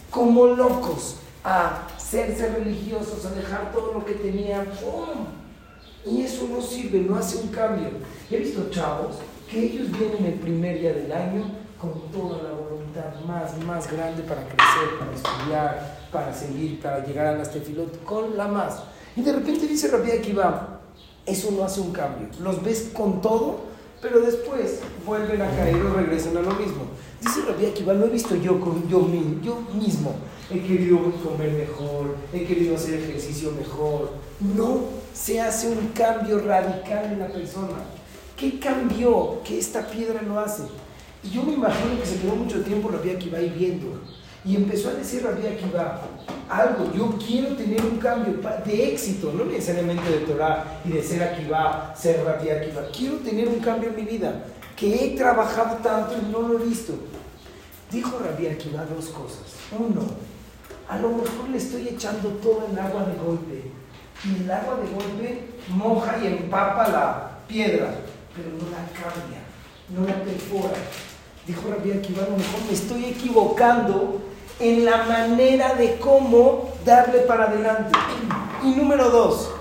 como 0.09 0.47
locos 0.47 1.17
a 1.43 1.87
serse 1.97 2.47
religiosos, 2.49 3.25
a 3.25 3.31
dejar 3.31 3.71
todo 3.71 3.93
lo 3.93 4.05
que 4.05 4.13
tenían. 4.13 4.65
¡Pum! 4.65 5.27
Y 6.05 6.21
eso 6.21 6.47
no 6.49 6.61
sirve, 6.61 6.99
no 7.01 7.17
hace 7.17 7.37
un 7.37 7.47
cambio. 7.49 7.89
He 8.29 8.37
visto 8.37 8.69
chavos 8.69 9.15
que 9.55 9.67
ellos 9.67 9.89
vienen 9.97 10.25
el 10.25 10.33
primer 10.33 10.81
día 10.81 10.93
del 10.93 11.09
año 11.13 11.45
con 11.79 12.11
toda 12.11 12.43
la 12.43 12.49
voluntad 12.51 13.21
más, 13.25 13.57
más 13.63 13.89
grande 13.89 14.21
para 14.23 14.41
crecer, 14.41 14.99
para 14.99 15.15
estudiar, 15.15 15.97
para 16.11 16.33
seguir, 16.33 16.81
para 16.81 17.05
llegar 17.05 17.27
a 17.27 17.37
las 17.37 17.51
tefilot, 17.51 18.03
con 18.03 18.35
la 18.35 18.49
más. 18.49 18.83
Y 19.15 19.21
de 19.21 19.31
repente 19.31 19.65
dice 19.65 19.87
Rabbi 19.87 20.11
Akiva, 20.11 20.81
eso 21.25 21.51
no 21.51 21.63
hace 21.63 21.79
un 21.79 21.93
cambio. 21.93 22.27
Los 22.41 22.61
ves 22.65 22.91
con 22.93 23.21
todo, 23.21 23.61
pero 24.01 24.19
después 24.19 24.81
vuelven 25.05 25.41
a 25.41 25.49
caer 25.49 25.77
o 25.77 25.93
regresan 25.93 26.35
a 26.35 26.41
lo 26.41 26.51
mismo. 26.55 26.87
Dice 27.21 27.39
Rabbi 27.47 27.67
Akiva, 27.67 27.93
lo 27.93 28.07
he 28.07 28.09
visto 28.09 28.35
yo, 28.35 28.59
con, 28.59 28.89
yo, 28.89 29.07
yo 29.41 29.61
mismo. 29.73 30.15
He 30.51 30.59
querido 30.59 30.99
comer 31.23 31.53
mejor, 31.53 32.17
he 32.33 32.43
querido 32.43 32.75
hacer 32.75 32.95
ejercicio 32.95 33.53
mejor. 33.53 34.11
No 34.41 34.81
se 35.13 35.39
hace 35.39 35.69
un 35.69 35.87
cambio 35.93 36.39
radical 36.39 37.05
en 37.05 37.19
la 37.19 37.27
persona. 37.27 37.77
¿Qué 38.37 38.59
cambió 38.59 39.41
que 39.43 39.57
esta 39.57 39.87
piedra 39.87 40.21
no 40.21 40.39
hace? 40.39 40.63
Y 41.23 41.29
yo 41.29 41.43
me 41.43 41.53
imagino 41.53 41.99
que 41.99 42.05
se 42.05 42.19
quedó 42.19 42.35
mucho 42.35 42.61
tiempo 42.61 42.89
Rabbi 42.89 43.11
Akiva 43.11 43.37
ahí 43.37 43.49
viendo. 43.49 44.01
Y 44.43 44.55
empezó 44.57 44.89
a 44.89 44.93
decir 44.93 45.23
Rabbi 45.23 45.47
Akiva, 45.47 46.01
algo, 46.49 46.91
yo 46.93 47.17
quiero 47.17 47.55
tener 47.55 47.81
un 47.83 47.97
cambio 47.97 48.37
de 48.65 48.93
éxito, 48.93 49.33
no 49.33 49.45
necesariamente 49.45 50.07
de 50.09 50.19
Torah 50.19 50.81
y 50.85 50.89
de 50.89 51.01
ser 51.01 51.23
Akiva, 51.23 51.95
ser 51.97 52.23
Rabbi 52.23 52.49
Akiva. 52.49 52.81
Quiero 52.95 53.15
tener 53.17 53.47
un 53.47 53.59
cambio 53.59 53.89
en 53.89 53.95
mi 53.95 54.03
vida, 54.03 54.43
que 54.75 54.93
he 54.93 55.17
trabajado 55.17 55.77
tanto 55.77 56.15
y 56.15 56.31
no 56.31 56.41
lo 56.41 56.59
he 56.59 56.65
visto. 56.65 56.93
Dijo 57.89 58.19
Rabbi 58.19 58.47
Akiva 58.47 58.85
dos 58.85 59.07
cosas. 59.07 59.55
Uno, 59.71 60.01
a 60.89 60.99
lo 60.99 61.09
mejor 61.09 61.49
le 61.49 61.57
estoy 61.57 61.87
echando 61.87 62.29
todo 62.43 62.67
el 62.69 62.77
agua 62.77 63.05
de 63.05 63.15
golpe. 63.17 63.71
Y 64.25 64.43
el 64.43 64.51
agua 64.51 64.75
de 64.75 64.93
golpe 64.93 65.41
moja 65.69 66.17
y 66.23 66.27
empapa 66.27 66.87
la 66.89 67.31
piedra, 67.47 67.95
pero 68.35 68.49
no 68.49 68.69
la 68.71 68.85
cambia, 68.93 69.41
no 69.89 70.05
la 70.07 70.23
perfora. 70.23 70.75
Dijo 71.47 71.61
Rabbi 71.69 71.91
Akiva, 71.91 72.23
a 72.23 72.29
lo 72.29 72.37
mejor 72.37 72.61
me 72.67 72.73
estoy 72.73 73.05
equivocando 73.05 74.21
en 74.59 74.85
la 74.85 75.03
manera 75.03 75.75
de 75.75 75.97
cómo 75.97 76.71
darle 76.83 77.19
para 77.19 77.45
adelante. 77.45 77.97
Y 78.63 78.71
número 78.71 79.09
dos, 79.09 79.51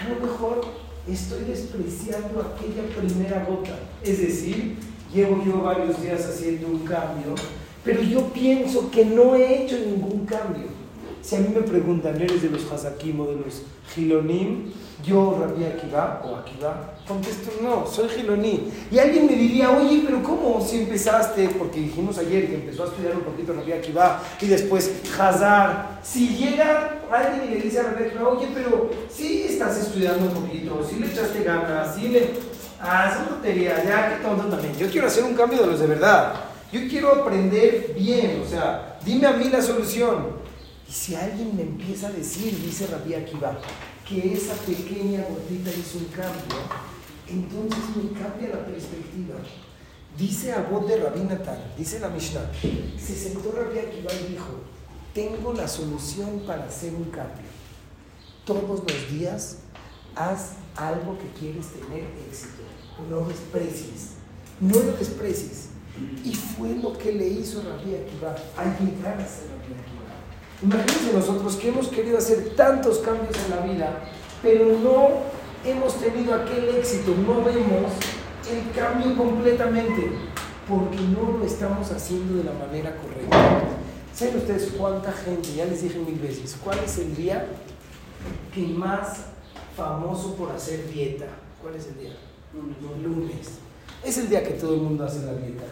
a 0.00 0.08
lo 0.08 0.26
mejor 0.26 0.60
estoy 1.08 1.44
despreciando 1.44 2.40
aquella 2.40 2.82
primera 2.96 3.44
gota. 3.44 3.78
Es 4.02 4.20
decir, 4.20 4.78
llevo 5.12 5.42
yo 5.44 5.62
varios 5.62 6.00
días 6.00 6.24
haciendo 6.24 6.68
un 6.68 6.84
cambio 6.84 7.34
pero 7.84 8.02
yo 8.02 8.28
pienso 8.32 8.90
que 8.90 9.04
no 9.04 9.36
he 9.36 9.62
hecho 9.62 9.76
ningún 9.78 10.24
cambio. 10.24 10.68
Si 11.24 11.36
a 11.36 11.38
mí 11.38 11.48
me 11.54 11.62
preguntan, 11.62 12.20
¿eres 12.20 12.42
de 12.42 12.50
los 12.50 12.70
Hazakim 12.70 13.18
o 13.18 13.24
de 13.24 13.36
los 13.36 13.62
Gilonim? 13.94 14.70
Yo, 15.02 15.38
Rabbi 15.40 15.64
Akiva 15.64 16.22
o 16.22 16.36
Akiva, 16.36 16.96
contesto, 17.08 17.50
no, 17.62 17.86
soy 17.86 18.10
Giloní. 18.10 18.70
Y 18.90 18.98
alguien 18.98 19.24
me 19.26 19.34
diría, 19.34 19.70
oye, 19.70 20.02
pero 20.04 20.22
¿cómo 20.22 20.62
si 20.62 20.80
empezaste? 20.80 21.48
Porque 21.58 21.80
dijimos 21.80 22.18
ayer 22.18 22.46
que 22.46 22.56
empezó 22.56 22.84
a 22.84 22.86
estudiar 22.88 23.16
un 23.16 23.22
poquito 23.22 23.54
Rabbi 23.54 23.72
Akiva 23.72 24.22
y 24.38 24.46
después 24.46 24.92
Hazar. 25.18 25.98
Si 26.02 26.28
llega 26.36 27.00
alguien 27.10 27.50
y 27.50 27.54
le 27.54 27.60
dice 27.62 27.80
a 27.80 27.84
Rabbi 27.84 28.04
Akiva, 28.04 28.28
oye, 28.28 28.48
pero 28.52 28.90
sí 29.10 29.46
estás 29.48 29.78
estudiando 29.78 30.26
un 30.26 30.42
poquito, 30.42 30.86
sí 30.86 30.96
le 31.00 31.06
echaste 31.06 31.42
ganas, 31.42 31.94
sí 31.94 32.08
le... 32.08 32.32
Ah, 32.82 33.10
esa 33.10 33.24
tontería, 33.26 33.82
ya, 33.82 34.10
qué 34.18 34.22
tonto 34.22 34.44
también. 34.44 34.76
Yo 34.76 34.90
quiero 34.90 35.06
hacer 35.06 35.24
un 35.24 35.32
cambio 35.32 35.62
de 35.62 35.68
los 35.68 35.80
de 35.80 35.86
verdad. 35.86 36.34
Yo 36.70 36.80
quiero 36.86 37.14
aprender 37.14 37.94
bien, 37.98 38.42
o 38.44 38.48
sea, 38.48 38.98
dime 39.02 39.26
a 39.26 39.32
mí 39.32 39.48
la 39.48 39.62
solución. 39.62 40.43
Y 40.88 40.92
si 40.92 41.14
alguien 41.14 41.56
me 41.56 41.62
empieza 41.62 42.08
a 42.08 42.12
decir, 42.12 42.60
dice 42.60 42.86
Rabbi 42.86 43.14
Akiva, 43.14 43.58
que 44.08 44.34
esa 44.34 44.54
pequeña 44.54 45.24
gotita 45.28 45.70
hizo 45.70 45.98
un 45.98 46.04
cambio, 46.06 46.56
entonces 47.26 47.96
me 47.96 48.18
cambia 48.18 48.50
la 48.50 48.66
perspectiva. 48.66 49.36
Dice 50.16 50.52
a 50.52 50.62
voz 50.62 50.86
de 50.86 50.98
Rabbi 50.98 51.20
Natan, 51.20 51.58
dice 51.76 51.98
la 51.98 52.08
Mishnah, 52.08 52.50
se 52.98 53.14
sentó 53.14 53.50
Rabbi 53.52 53.78
Akiva 53.78 54.12
y 54.12 54.32
dijo, 54.32 54.60
tengo 55.14 55.52
la 55.52 55.66
solución 55.66 56.42
para 56.46 56.64
hacer 56.66 56.94
un 56.94 57.04
cambio. 57.04 57.46
Todos 58.44 58.80
los 58.80 59.10
días 59.10 59.58
haz 60.14 60.52
algo 60.76 61.18
que 61.18 61.28
quieres 61.38 61.68
tener 61.68 62.04
éxito. 62.28 62.62
No 63.08 63.26
desprecies, 63.26 64.10
no 64.60 64.74
lo 64.74 64.92
desprecies. 64.92 65.68
Y 66.24 66.34
fue 66.34 66.76
lo 66.76 66.96
que 66.98 67.12
le 67.12 67.26
hizo 67.26 67.62
Rabbi 67.62 67.94
Akiva 67.94 68.36
a 68.56 68.64
llegar 68.78 69.20
a 69.20 69.26
ser. 69.26 69.53
Imagínense 70.64 71.12
nosotros 71.12 71.56
que 71.56 71.68
hemos 71.68 71.88
querido 71.88 72.16
hacer 72.16 72.54
tantos 72.56 72.98
cambios 73.00 73.36
en 73.44 73.50
la 73.50 73.66
vida, 73.66 73.98
pero 74.42 74.64
no 74.78 75.08
hemos 75.62 75.94
tenido 76.00 76.34
aquel 76.34 76.70
éxito, 76.70 77.14
no 77.26 77.44
vemos 77.44 77.92
el 78.50 78.72
cambio 78.74 79.14
completamente, 79.14 80.10
porque 80.66 80.96
no 81.00 81.38
lo 81.38 81.44
estamos 81.44 81.90
haciendo 81.90 82.38
de 82.38 82.44
la 82.44 82.52
manera 82.52 82.96
correcta. 82.96 83.60
¿Saben 84.14 84.38
ustedes 84.38 84.72
cuánta 84.78 85.12
gente, 85.12 85.52
ya 85.54 85.66
les 85.66 85.82
dije 85.82 85.98
mil 85.98 86.18
veces, 86.18 86.56
cuál 86.64 86.78
es 86.78 86.96
el 86.98 87.14
día 87.14 87.46
que 88.54 88.62
más 88.62 89.18
famoso 89.76 90.34
por 90.34 90.50
hacer 90.50 90.88
dieta? 90.90 91.26
¿Cuál 91.60 91.74
es 91.74 91.88
el 91.88 91.98
día? 91.98 92.16
Lunes. 93.02 93.58
Es 94.02 94.16
el 94.16 94.30
día 94.30 94.42
que 94.42 94.52
todo 94.52 94.74
el 94.74 94.80
mundo 94.80 95.04
hace 95.04 95.26
la 95.26 95.34
dieta. 95.34 95.64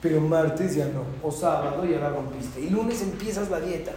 Pero 0.00 0.20
martes 0.20 0.74
ya 0.74 0.86
no, 0.86 1.04
o 1.22 1.30
sábado 1.30 1.84
ya 1.84 2.00
la 2.00 2.10
rompiste. 2.10 2.60
Y 2.60 2.70
lunes 2.70 3.02
empiezas 3.02 3.50
la 3.50 3.60
dieta. 3.60 3.92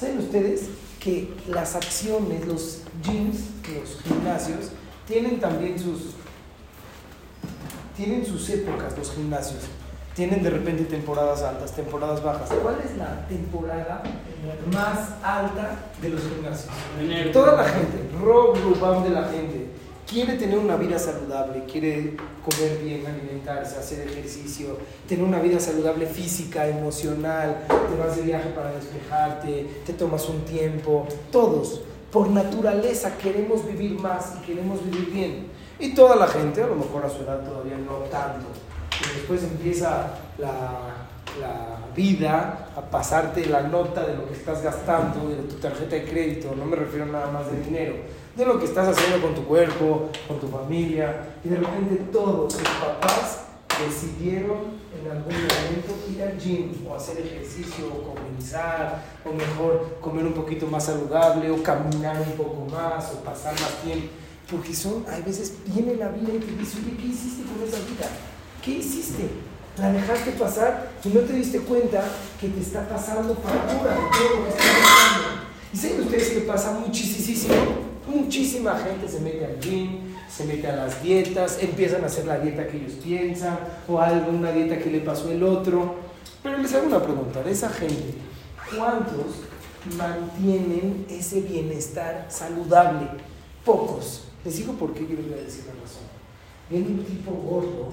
¿Saben 0.00 0.18
ustedes 0.18 0.62
que 0.98 1.30
las 1.46 1.76
acciones, 1.76 2.46
los 2.46 2.80
gyms, 3.02 3.40
los 3.68 4.00
gimnasios, 4.02 4.70
tienen 5.06 5.38
también 5.38 5.78
sus, 5.78 6.14
tienen 7.94 8.24
sus 8.24 8.48
épocas, 8.48 8.96
los 8.96 9.12
gimnasios? 9.12 9.64
Tienen 10.14 10.42
de 10.42 10.48
repente 10.48 10.84
temporadas 10.84 11.42
altas, 11.42 11.72
temporadas 11.72 12.22
bajas. 12.22 12.48
¿Cuál 12.62 12.76
es 12.82 12.96
la 12.96 13.28
temporada 13.28 14.02
más 14.72 15.10
alta 15.22 15.90
de 16.00 16.08
los 16.08 16.22
gimnasios? 16.22 16.72
Toda 17.34 17.56
la 17.56 17.64
gente, 17.64 18.08
rob, 18.22 18.56
rubam 18.56 19.04
de 19.04 19.10
la 19.10 19.24
gente, 19.24 19.66
quiere 20.10 20.34
tener 20.34 20.58
una 20.58 20.74
vida 20.76 20.98
saludable, 20.98 21.64
quiere 21.70 22.16
comer 22.44 22.78
bien, 22.82 23.06
alimentarse, 23.06 23.78
hacer 23.78 24.08
ejercicio, 24.08 24.76
tener 25.08 25.24
una 25.24 25.38
vida 25.38 25.60
saludable 25.60 26.06
física, 26.06 26.66
emocional, 26.66 27.64
te 27.68 27.96
vas 27.96 28.16
de 28.16 28.22
viaje 28.22 28.48
para 28.50 28.72
despejarte, 28.72 29.66
te 29.86 29.92
tomas 29.92 30.28
un 30.28 30.40
tiempo, 30.44 31.06
todos, 31.30 31.82
por 32.10 32.28
naturaleza 32.28 33.16
queremos 33.18 33.64
vivir 33.64 33.92
más 34.00 34.34
y 34.40 34.46
queremos 34.46 34.84
vivir 34.84 35.10
bien. 35.12 35.46
Y 35.78 35.94
toda 35.94 36.16
la 36.16 36.26
gente, 36.26 36.62
a 36.62 36.66
lo 36.66 36.74
mejor 36.74 37.06
a 37.06 37.08
su 37.08 37.22
edad 37.22 37.44
todavía 37.44 37.78
no 37.78 37.94
tanto, 38.10 38.46
y 39.00 39.16
después 39.16 39.44
empieza 39.44 40.08
la, 40.38 41.06
la 41.40 41.78
vida 41.94 42.68
a 42.76 42.80
pasarte 42.80 43.46
la 43.46 43.62
nota 43.62 44.04
de 44.04 44.16
lo 44.16 44.26
que 44.26 44.34
estás 44.34 44.60
gastando, 44.60 45.28
de 45.28 45.36
tu 45.36 45.54
tarjeta 45.56 45.94
de 45.94 46.04
crédito, 46.04 46.52
no 46.56 46.64
me 46.64 46.74
refiero 46.74 47.06
nada 47.06 47.30
más 47.30 47.50
de 47.50 47.60
dinero, 47.62 47.94
de 48.40 48.46
lo 48.46 48.58
que 48.58 48.64
estás 48.64 48.88
haciendo 48.88 49.20
con 49.20 49.34
tu 49.34 49.44
cuerpo, 49.44 50.08
con 50.26 50.40
tu 50.40 50.48
familia, 50.48 51.26
y 51.44 51.48
de 51.50 51.56
repente 51.56 51.96
todos 52.10 52.54
tus 52.54 52.62
papás 52.62 53.40
decidieron 53.86 54.80
en 54.98 55.10
algún 55.10 55.34
momento 55.34 55.94
ir 56.10 56.22
al 56.22 56.38
gym 56.38 56.72
o 56.88 56.94
hacer 56.94 57.18
ejercicio 57.18 57.84
o 57.86 58.14
comenzar 58.14 59.04
o 59.26 59.32
mejor 59.32 59.98
comer 60.00 60.24
un 60.24 60.32
poquito 60.32 60.66
más 60.66 60.86
saludable 60.86 61.50
o 61.50 61.62
caminar 61.62 62.18
un 62.18 62.32
poco 62.32 62.66
más 62.70 63.12
o 63.12 63.22
pasar 63.22 63.52
más 63.52 63.82
tiempo 63.84 64.08
porque 64.50 64.74
son, 64.74 65.04
hay 65.08 65.22
veces 65.22 65.54
viene 65.66 65.94
la 65.94 66.08
vida 66.08 66.32
y 66.34 66.38
te 66.38 66.52
dice, 66.56 66.78
oye, 66.82 66.96
¿qué 66.96 67.06
hiciste 67.06 67.44
con 67.44 67.62
esa 67.62 67.76
vida? 67.76 68.08
¿Qué 68.64 68.70
hiciste? 68.72 69.28
La 69.78 69.92
dejaste 69.92 70.32
pasar 70.32 70.90
y 71.04 71.08
no 71.10 71.20
te 71.20 71.34
diste 71.34 71.60
cuenta 71.60 72.02
que 72.40 72.48
te 72.48 72.60
está 72.60 72.88
pasando 72.88 73.34
factura 73.34 73.94
de 73.94 74.00
todo 74.18 74.36
lo 74.36 74.44
que 74.44 74.50
estás 74.50 74.66
haciendo. 74.66 75.40
¿Y 75.72 75.76
saben 75.76 76.00
ustedes 76.00 76.30
que 76.30 76.40
pasa 76.40 76.72
muchísimo? 76.72 77.79
Muchísima 78.10 78.76
gente 78.76 79.06
se 79.06 79.20
mete 79.20 79.46
al 79.46 79.60
gym, 79.60 80.14
se 80.28 80.44
mete 80.44 80.66
a 80.66 80.74
las 80.74 81.00
dietas, 81.00 81.58
empiezan 81.62 82.02
a 82.02 82.06
hacer 82.06 82.26
la 82.26 82.40
dieta 82.40 82.66
que 82.66 82.78
ellos 82.78 82.94
piensan 83.02 83.56
o 83.86 84.00
algo, 84.00 84.32
una 84.32 84.50
dieta 84.50 84.78
que 84.78 84.90
le 84.90 85.00
pasó 85.00 85.30
el 85.30 85.44
otro. 85.44 85.94
Pero 86.42 86.58
les 86.58 86.74
hago 86.74 86.88
una 86.88 87.00
pregunta, 87.00 87.42
de 87.42 87.52
esa 87.52 87.68
gente, 87.68 88.14
¿cuántos 88.76 89.44
mantienen 89.96 91.06
ese 91.08 91.40
bienestar 91.42 92.26
saludable? 92.28 93.06
Pocos. 93.64 94.24
Les 94.44 94.56
digo 94.56 94.72
por 94.72 94.92
qué 94.92 95.02
yo 95.02 95.14
les 95.14 95.28
voy 95.28 95.38
a 95.38 95.42
decir 95.42 95.64
la 95.66 95.80
razón. 95.80 96.02
Viene 96.68 96.86
un 96.86 97.04
tipo 97.04 97.30
gordo, 97.30 97.90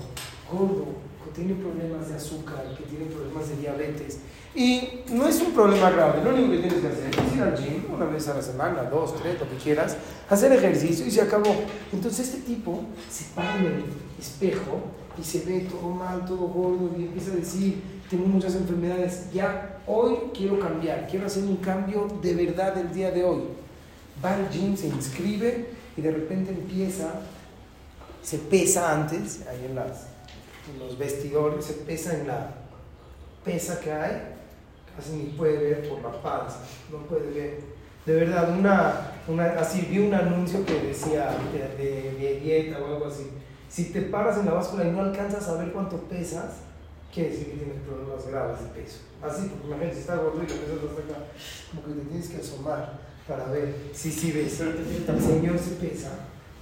gordo, 0.52 0.86
que 1.26 1.32
tiene 1.42 1.54
problemas 1.62 2.10
de 2.10 2.16
azúcar, 2.16 2.76
que 2.76 2.86
tiene 2.86 3.06
problemas 3.06 3.50
de 3.50 3.58
diabetes. 3.58 4.20
Y 4.58 5.04
no 5.12 5.28
es 5.28 5.40
un 5.40 5.52
problema 5.54 5.92
grave, 5.92 6.24
lo 6.24 6.34
único 6.34 6.50
que 6.50 6.58
tienes 6.58 6.80
que 6.80 6.88
hacer 6.88 7.12
es 7.12 7.36
ir 7.36 7.44
al 7.44 7.56
gym 7.56 7.94
una 7.94 8.06
vez 8.06 8.28
a 8.28 8.34
la 8.34 8.42
semana, 8.42 8.82
dos, 8.90 9.16
tres, 9.22 9.40
lo 9.40 9.48
que 9.48 9.56
quieras, 9.58 9.96
hacer 10.28 10.52
ejercicio 10.52 11.06
y 11.06 11.12
se 11.12 11.22
acabó. 11.22 11.54
Entonces 11.94 12.28
este 12.28 12.42
tipo 12.42 12.82
se 13.08 13.26
para 13.36 13.56
en 13.58 13.66
el 13.68 13.84
espejo 14.20 14.82
y 15.16 15.24
se 15.24 15.46
ve 15.46 15.68
todo 15.70 15.92
mal, 15.92 16.26
todo 16.26 16.48
gordo 16.48 16.90
y 16.98 17.04
empieza 17.04 17.34
a 17.34 17.36
decir, 17.36 17.84
tengo 18.10 18.26
muchas 18.26 18.56
enfermedades, 18.56 19.32
ya 19.32 19.78
hoy 19.86 20.16
quiero 20.36 20.60
cambiar, 20.60 21.06
quiero 21.08 21.28
hacer 21.28 21.44
un 21.44 21.58
cambio 21.58 22.08
de 22.20 22.34
verdad 22.34 22.76
el 22.80 22.92
día 22.92 23.12
de 23.12 23.24
hoy. 23.26 23.44
Va 24.26 24.34
al 24.34 24.50
gym, 24.50 24.76
se 24.76 24.88
inscribe 24.88 25.68
y 25.96 26.02
de 26.02 26.10
repente 26.10 26.50
empieza, 26.50 27.12
se 28.24 28.40
pesa 28.40 28.92
antes, 28.92 29.42
ahí 29.48 29.66
en, 29.70 29.78
en 29.78 30.80
los 30.80 30.98
vestidores, 30.98 31.64
se 31.64 31.74
pesa 31.74 32.18
en 32.18 32.26
la 32.26 32.56
pesa 33.46 33.80
que 33.80 33.92
hay, 33.92 34.37
casi 34.98 35.12
ni 35.14 35.24
puede 35.38 35.58
ver 35.58 35.88
por 35.90 36.02
la 36.02 36.22
panza, 36.22 36.58
no 36.92 36.98
puede 37.06 37.30
ver. 37.32 37.60
De 38.06 38.14
verdad, 38.14 38.58
una, 38.58 39.12
una, 39.28 39.46
así 39.60 39.82
vi 39.90 40.00
un 40.00 40.14
anuncio 40.14 40.66
que 40.66 40.80
decía 40.82 41.38
de, 41.54 41.84
de- 41.84 42.12
de 42.14 42.40
dieta 42.40 42.80
o 42.82 42.86
algo 42.88 43.06
así. 43.06 43.30
Si 43.70 43.92
te 43.92 44.02
paras 44.04 44.38
en 44.40 44.46
la 44.48 44.54
báscula 44.54 44.86
y 44.86 44.92
no 44.92 45.02
alcanzas 45.02 45.48
a 45.50 45.56
ver 45.58 45.72
cuánto 45.74 45.98
pesas, 46.04 46.62
quiere 47.14 47.30
decir 47.32 47.48
que 47.52 47.58
tienes 47.58 47.78
problemas 47.86 48.26
graves 48.28 48.60
de 48.62 48.82
peso. 48.82 49.00
Así, 49.22 49.48
porque 49.50 49.68
imagínate, 49.68 49.94
si 49.96 50.02
estás 50.02 50.20
gordo 50.20 50.42
y 50.42 50.46
pesas 50.46 50.60
hasta 50.90 51.02
acá, 51.14 51.26
como 51.70 51.84
que 51.84 52.02
te 52.02 52.08
tienes 52.10 52.30
que 52.30 52.38
asomar 52.38 53.00
para 53.28 53.46
ver 53.52 53.76
si 53.94 54.12
sí 54.12 54.32
ves. 54.32 54.62
El 54.62 55.22
Señor 55.22 55.60
se 55.60 55.72
pesa, 55.72 56.12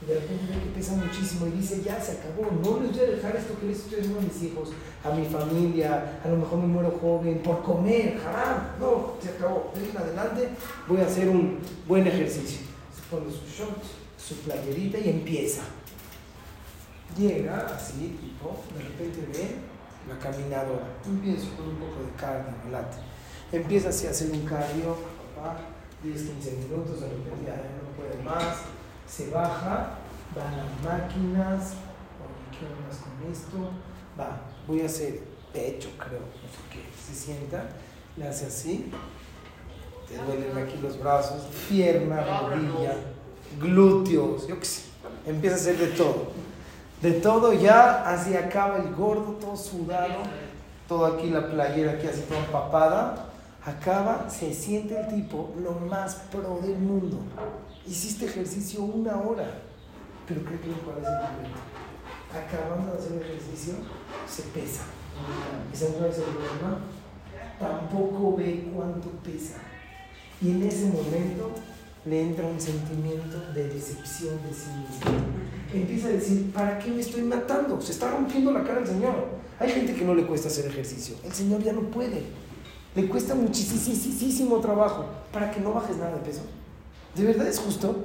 y 0.01 0.05
de 0.07 0.15
repente 0.15 0.43
ve 0.49 0.61
que 0.61 0.69
pesa 0.77 0.93
muchísimo 0.93 1.47
y 1.47 1.51
dice, 1.51 1.81
ya 1.83 1.99
se 2.01 2.13
acabó, 2.13 2.51
no 2.51 2.81
les 2.81 2.91
voy 2.91 2.99
a 2.99 3.11
dejar 3.11 3.35
esto 3.35 3.57
que 3.59 3.67
les 3.67 3.79
estoy 3.79 3.99
haciendo 3.99 4.19
a 4.19 4.23
mis 4.23 4.43
hijos, 4.43 4.69
a 5.03 5.09
mi 5.11 5.25
familia, 5.25 6.19
a 6.23 6.27
lo 6.27 6.37
mejor 6.37 6.59
me 6.59 6.67
muero 6.67 6.97
joven, 6.99 7.39
por 7.39 7.63
comer, 7.63 8.19
haram, 8.25 8.79
no, 8.79 9.13
se 9.21 9.29
acabó, 9.29 9.71
de 9.73 9.89
en 9.89 9.97
adelante 9.97 10.49
voy 10.87 11.01
a 11.01 11.05
hacer 11.05 11.29
un 11.29 11.59
buen 11.87 12.05
ejercicio. 12.05 12.59
Se 12.93 13.01
pone 13.09 13.31
su 13.31 13.45
short, 13.47 13.81
su 14.17 14.35
playerita 14.41 14.99
y 14.99 15.09
empieza. 15.09 15.61
Llega 17.17 17.67
así, 17.67 18.17
tipo, 18.19 18.63
de 18.77 18.83
repente 18.83 19.25
ve 19.31 19.55
la 20.09 20.19
caminadora, 20.19 20.87
empiezo 21.05 21.55
con 21.55 21.69
un 21.69 21.75
poco 21.77 22.03
de 22.03 22.11
cardio, 22.19 22.53
late. 22.69 22.97
Empieza 23.51 23.89
así 23.89 24.07
a 24.07 24.09
hacer 24.09 24.31
un 24.31 24.45
cardio, 24.45 24.97
papá, 25.35 25.59
10, 26.03 26.21
15 26.21 26.51
minutos, 26.51 26.99
de 26.99 27.07
repente 27.07 27.45
ya 27.45 27.55
no 27.55 27.95
puede 27.95 28.21
más, 28.23 28.57
se 29.15 29.29
baja, 29.29 29.91
va 30.37 30.49
a 30.49 30.57
las 30.57 30.83
máquinas, 30.83 31.73
oye, 32.19 32.51
¿qué 32.51 32.65
onda 32.65 32.89
con 32.99 33.31
esto? 33.31 33.57
Va, 34.19 34.41
voy 34.67 34.81
a 34.81 34.87
hacer 34.87 35.21
pecho, 35.53 35.89
creo, 35.97 36.19
no 36.19 36.49
sé 36.49 36.59
qué. 36.69 36.83
Se 37.01 37.13
sienta, 37.13 37.63
le 38.17 38.27
hace 38.27 38.47
así, 38.47 38.91
te 40.09 40.17
duelen 40.17 40.57
aquí 40.57 40.77
los 40.81 40.99
brazos, 40.99 41.43
pierna, 41.69 42.25
rodilla, 42.41 42.95
glúteos, 43.57 44.47
yo 44.47 44.59
qué 44.59 44.65
sé. 44.65 44.81
Empieza 45.25 45.55
a 45.55 45.59
hacer 45.59 45.77
de 45.77 45.87
todo. 45.87 46.31
De 47.01 47.13
todo 47.13 47.53
ya, 47.53 48.09
así 48.09 48.35
acaba 48.35 48.79
el 48.79 48.93
gordo, 48.95 49.37
todo 49.39 49.55
sudado. 49.55 50.23
todo 50.89 51.05
aquí 51.05 51.29
la 51.29 51.49
playera, 51.49 51.93
aquí 51.93 52.07
así 52.07 52.21
toda 52.21 52.41
empapada. 52.41 53.29
Acaba, 53.65 54.29
se 54.29 54.53
siente 54.53 54.99
el 54.99 55.07
tipo 55.07 55.53
lo 55.63 55.71
más 55.71 56.15
pro 56.31 56.59
del 56.61 56.77
mundo. 56.77 57.19
Hiciste 57.87 58.25
ejercicio 58.25 58.81
una 58.81 59.19
hora, 59.21 59.61
pero 60.27 60.41
creo 60.43 60.59
que 60.59 60.67
le 60.67 60.73
parece 60.73 61.11
diferente. 61.11 61.59
Acabando 62.33 62.93
de 62.93 62.97
hacer 62.97 63.21
ejercicio, 63.21 63.75
se 64.27 64.41
pesa. 64.43 64.83
¿Y 65.71 65.75
saben 65.75 65.93
cuál 65.95 66.09
es 66.09 66.17
el 66.17 66.23
problema? 66.23 66.79
Tampoco 67.59 68.35
ve 68.35 68.71
cuánto 68.75 69.09
pesa. 69.23 69.57
Y 70.41 70.49
en 70.49 70.63
ese 70.63 70.87
momento 70.87 71.51
le 72.05 72.21
entra 72.21 72.47
un 72.47 72.59
sentimiento 72.59 73.39
de 73.53 73.69
decepción 73.69 74.35
de 74.43 74.53
sí 74.53 74.69
mismo. 74.69 75.21
Empieza 75.73 76.07
a 76.07 76.11
decir, 76.11 76.51
¿para 76.51 76.79
qué 76.79 76.89
me 76.89 77.01
estoy 77.01 77.21
matando? 77.21 77.79
Se 77.79 77.91
está 77.91 78.09
rompiendo 78.09 78.51
la 78.51 78.63
cara 78.63 78.81
el 78.81 78.87
Señor. 78.87 79.27
Hay 79.59 79.69
gente 79.69 79.93
que 79.93 80.03
no 80.03 80.15
le 80.15 80.25
cuesta 80.25 80.47
hacer 80.47 80.65
ejercicio. 80.65 81.15
El 81.23 81.31
Señor 81.31 81.63
ya 81.63 81.71
no 81.71 81.81
puede. 81.81 82.23
Le 82.95 83.07
cuesta 83.07 83.35
muchísimo 83.35 84.59
trabajo 84.59 85.05
para 85.31 85.51
que 85.51 85.59
no 85.59 85.73
bajes 85.73 85.97
nada 85.97 86.15
de 86.15 86.21
peso. 86.21 86.41
¿De 87.15 87.23
verdad 87.23 87.47
es 87.47 87.59
justo? 87.59 87.95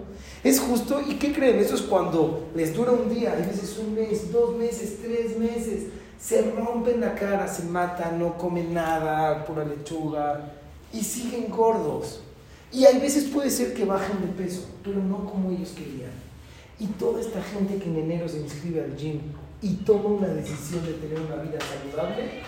Es 0.45 0.61
justo. 0.61 1.01
¿Y 1.07 1.15
qué 1.15 1.33
creen? 1.33 1.59
Eso 1.59 1.75
es 1.75 1.83
cuando 1.83 2.49
les 2.55 2.75
dura 2.75 2.93
un 2.93 3.13
día, 3.13 3.33
a 3.33 3.37
veces 3.37 3.79
un 3.79 3.95
mes, 3.95 4.31
dos 4.33 4.57
meses, 4.57 4.99
tres 5.03 5.37
meses. 5.39 5.87
Se 6.19 6.51
rompen 6.51 7.01
la 7.01 7.15
cara, 7.15 7.49
se 7.49 7.65
matan, 7.65 8.19
no 8.19 8.37
comen 8.37 8.75
nada, 8.75 9.45
pura 9.45 9.65
lechuga 9.65 10.53
y 10.93 11.03
siguen 11.03 11.51
gordos. 11.51 12.21
Y 12.73 12.85
hay 12.85 13.01
veces 13.01 13.25
puede 13.25 13.51
ser 13.51 13.75
que 13.75 13.85
bajen 13.85 14.21
de 14.21 14.29
peso, 14.29 14.67
pero 14.85 15.03
no 15.03 15.25
como 15.25 15.51
ellos 15.51 15.71
querían. 15.71 16.13
Y 16.79 16.87
toda 16.87 17.21
esta 17.21 17.43
gente 17.43 17.77
que 17.77 17.89
en 17.89 17.97
enero 17.97 18.29
se 18.29 18.39
inscribe 18.39 18.85
al 18.85 18.97
gym 18.97 19.21
y 19.61 19.75
toma 19.77 20.11
una 20.11 20.29
decisión 20.29 20.85
de 20.87 20.93
tener 20.95 21.21
una 21.21 21.37
vida 21.37 21.59
saludable, 21.61 22.43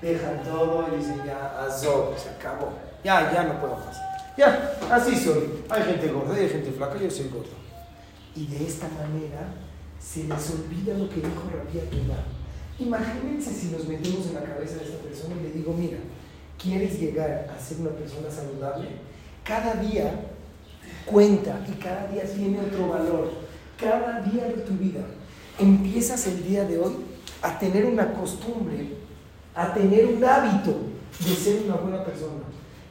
dejan 0.00 0.42
todo 0.42 0.86
y 0.92 0.96
dicen 0.96 1.22
ya, 1.26 1.64
azul, 1.64 2.14
se 2.16 2.30
acabó. 2.30 2.72
Ya, 3.04 3.32
ya 3.32 3.44
no 3.44 3.60
puedo 3.60 3.76
más. 3.76 4.17
Ya, 4.38 4.78
así 4.88 5.16
soy. 5.16 5.64
Hay 5.68 5.82
gente 5.82 6.06
gorda, 6.12 6.36
hay 6.36 6.48
gente 6.48 6.70
flaca, 6.70 6.96
yo 6.96 7.10
soy 7.10 7.26
gordo. 7.26 7.58
Y 8.36 8.46
de 8.46 8.68
esta 8.68 8.86
manera 8.86 9.52
se 9.98 10.24
les 10.24 10.50
olvida 10.50 10.96
lo 10.96 11.08
que 11.10 11.16
dijo 11.16 11.42
Rabia 11.52 11.82
Akiva. 11.82 12.14
Imagínense 12.78 13.52
si 13.52 13.66
nos 13.72 13.88
metemos 13.88 14.28
en 14.28 14.34
la 14.34 14.44
cabeza 14.44 14.76
de 14.76 14.84
esta 14.84 14.98
persona 14.98 15.34
y 15.40 15.42
le 15.42 15.50
digo, 15.50 15.74
mira, 15.76 15.98
¿quieres 16.56 17.00
llegar 17.00 17.50
a 17.52 17.60
ser 17.60 17.80
una 17.80 17.90
persona 17.90 18.30
saludable? 18.30 18.90
Cada 19.42 19.74
día 19.74 20.26
cuenta 21.04 21.66
y 21.68 21.72
cada 21.72 22.06
día 22.06 22.22
tiene 22.22 22.60
otro 22.60 22.90
valor. 22.90 23.32
Cada 23.76 24.20
día 24.20 24.44
de 24.44 24.62
tu 24.62 24.74
vida. 24.74 25.00
Empiezas 25.58 26.24
el 26.28 26.44
día 26.44 26.64
de 26.64 26.78
hoy 26.78 26.94
a 27.42 27.58
tener 27.58 27.86
una 27.86 28.12
costumbre, 28.12 28.92
a 29.52 29.74
tener 29.74 30.06
un 30.06 30.24
hábito 30.24 30.76
de 31.18 31.34
ser 31.34 31.62
una 31.64 31.74
buena 31.74 32.04
persona. 32.04 32.44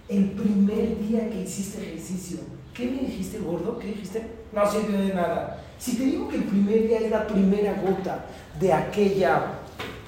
El 0.09 0.31
primer 0.31 0.99
día 0.99 1.29
que 1.29 1.41
hiciste 1.41 1.81
ejercicio, 1.81 2.37
¿qué 2.73 2.85
me 2.85 3.01
dijiste, 3.01 3.39
gordo? 3.39 3.77
¿Qué 3.77 3.87
dijiste? 3.87 4.25
No 4.53 4.69
sirve 4.71 4.97
de 4.97 5.13
nada. 5.13 5.61
Si 5.77 5.97
te 5.97 6.05
digo 6.05 6.29
que 6.29 6.37
el 6.37 6.45
primer 6.45 6.87
día 6.87 6.99
es 6.99 7.11
la 7.11 7.27
primera 7.27 7.73
gota 7.81 8.25
de 8.57 8.71
aquella 8.71 9.55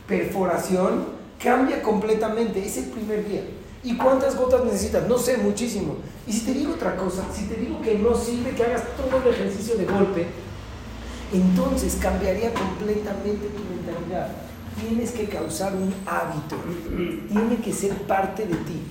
perforación, 0.08 1.04
cambia 1.38 1.82
completamente. 1.82 2.66
Es 2.66 2.78
el 2.78 2.86
primer 2.86 3.28
día. 3.28 3.42
¿Y 3.84 3.98
cuántas 3.98 4.38
gotas 4.38 4.64
necesitas? 4.64 5.06
No 5.08 5.18
sé, 5.18 5.38
muchísimo. 5.38 5.98
Y 6.26 6.32
si 6.32 6.46
te 6.46 6.54
digo 6.54 6.74
otra 6.74 6.96
cosa, 6.96 7.26
si 7.34 7.46
te 7.48 7.56
digo 7.56 7.82
que 7.82 7.98
no 7.98 8.16
sirve 8.16 8.52
que 8.52 8.64
hagas 8.64 8.84
todo 8.96 9.22
el 9.22 9.34
ejercicio 9.34 9.76
de 9.76 9.86
golpe, 9.86 10.28
entonces 11.34 11.98
cambiaría 12.02 12.54
completamente 12.54 13.48
tu 13.48 13.64
mentalidad. 13.64 14.32
Tienes 14.80 15.12
que 15.12 15.26
causar 15.26 15.74
un 15.76 15.94
hábito, 16.06 16.56
tiene 17.28 17.58
que 17.58 17.74
ser 17.74 17.94
parte 18.04 18.46
de 18.46 18.56
ti. 18.56 18.82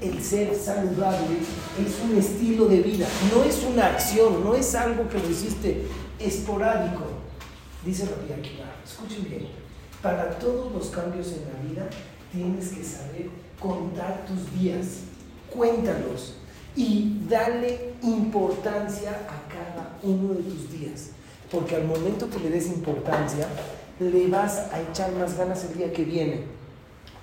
El 0.00 0.22
ser 0.22 0.54
saludable 0.54 1.38
es 1.80 2.00
un 2.04 2.18
estilo 2.18 2.66
de 2.66 2.80
vida, 2.82 3.06
no 3.34 3.44
es 3.44 3.62
una 3.62 3.86
acción, 3.86 4.44
no 4.44 4.54
es 4.54 4.74
algo 4.74 5.08
que 5.08 5.18
lo 5.18 5.30
hiciste 5.30 5.86
esporádico. 6.18 7.04
Dice 7.82 8.04
Rabbi 8.04 8.32
Akiva, 8.32 8.74
escuchen 8.84 9.24
bien, 9.24 9.48
para 10.02 10.38
todos 10.38 10.70
los 10.72 10.88
cambios 10.88 11.28
en 11.28 11.44
la 11.44 11.68
vida 11.68 11.88
tienes 12.30 12.68
que 12.68 12.84
saber 12.84 13.30
contar 13.58 14.26
tus 14.26 14.60
días, 14.60 14.98
cuéntalos 15.50 16.34
y 16.74 17.22
dale 17.26 17.94
importancia 18.02 19.10
a 19.10 19.48
cada 19.48 19.98
uno 20.02 20.34
de 20.34 20.42
tus 20.42 20.70
días. 20.70 21.10
Porque 21.50 21.76
al 21.76 21.84
momento 21.84 22.28
que 22.28 22.40
le 22.40 22.50
des 22.50 22.66
importancia, 22.66 23.46
le 23.98 24.28
vas 24.28 24.58
a 24.72 24.82
echar 24.82 25.12
más 25.12 25.38
ganas 25.38 25.64
el 25.64 25.78
día 25.78 25.92
que 25.92 26.04
viene. 26.04 26.42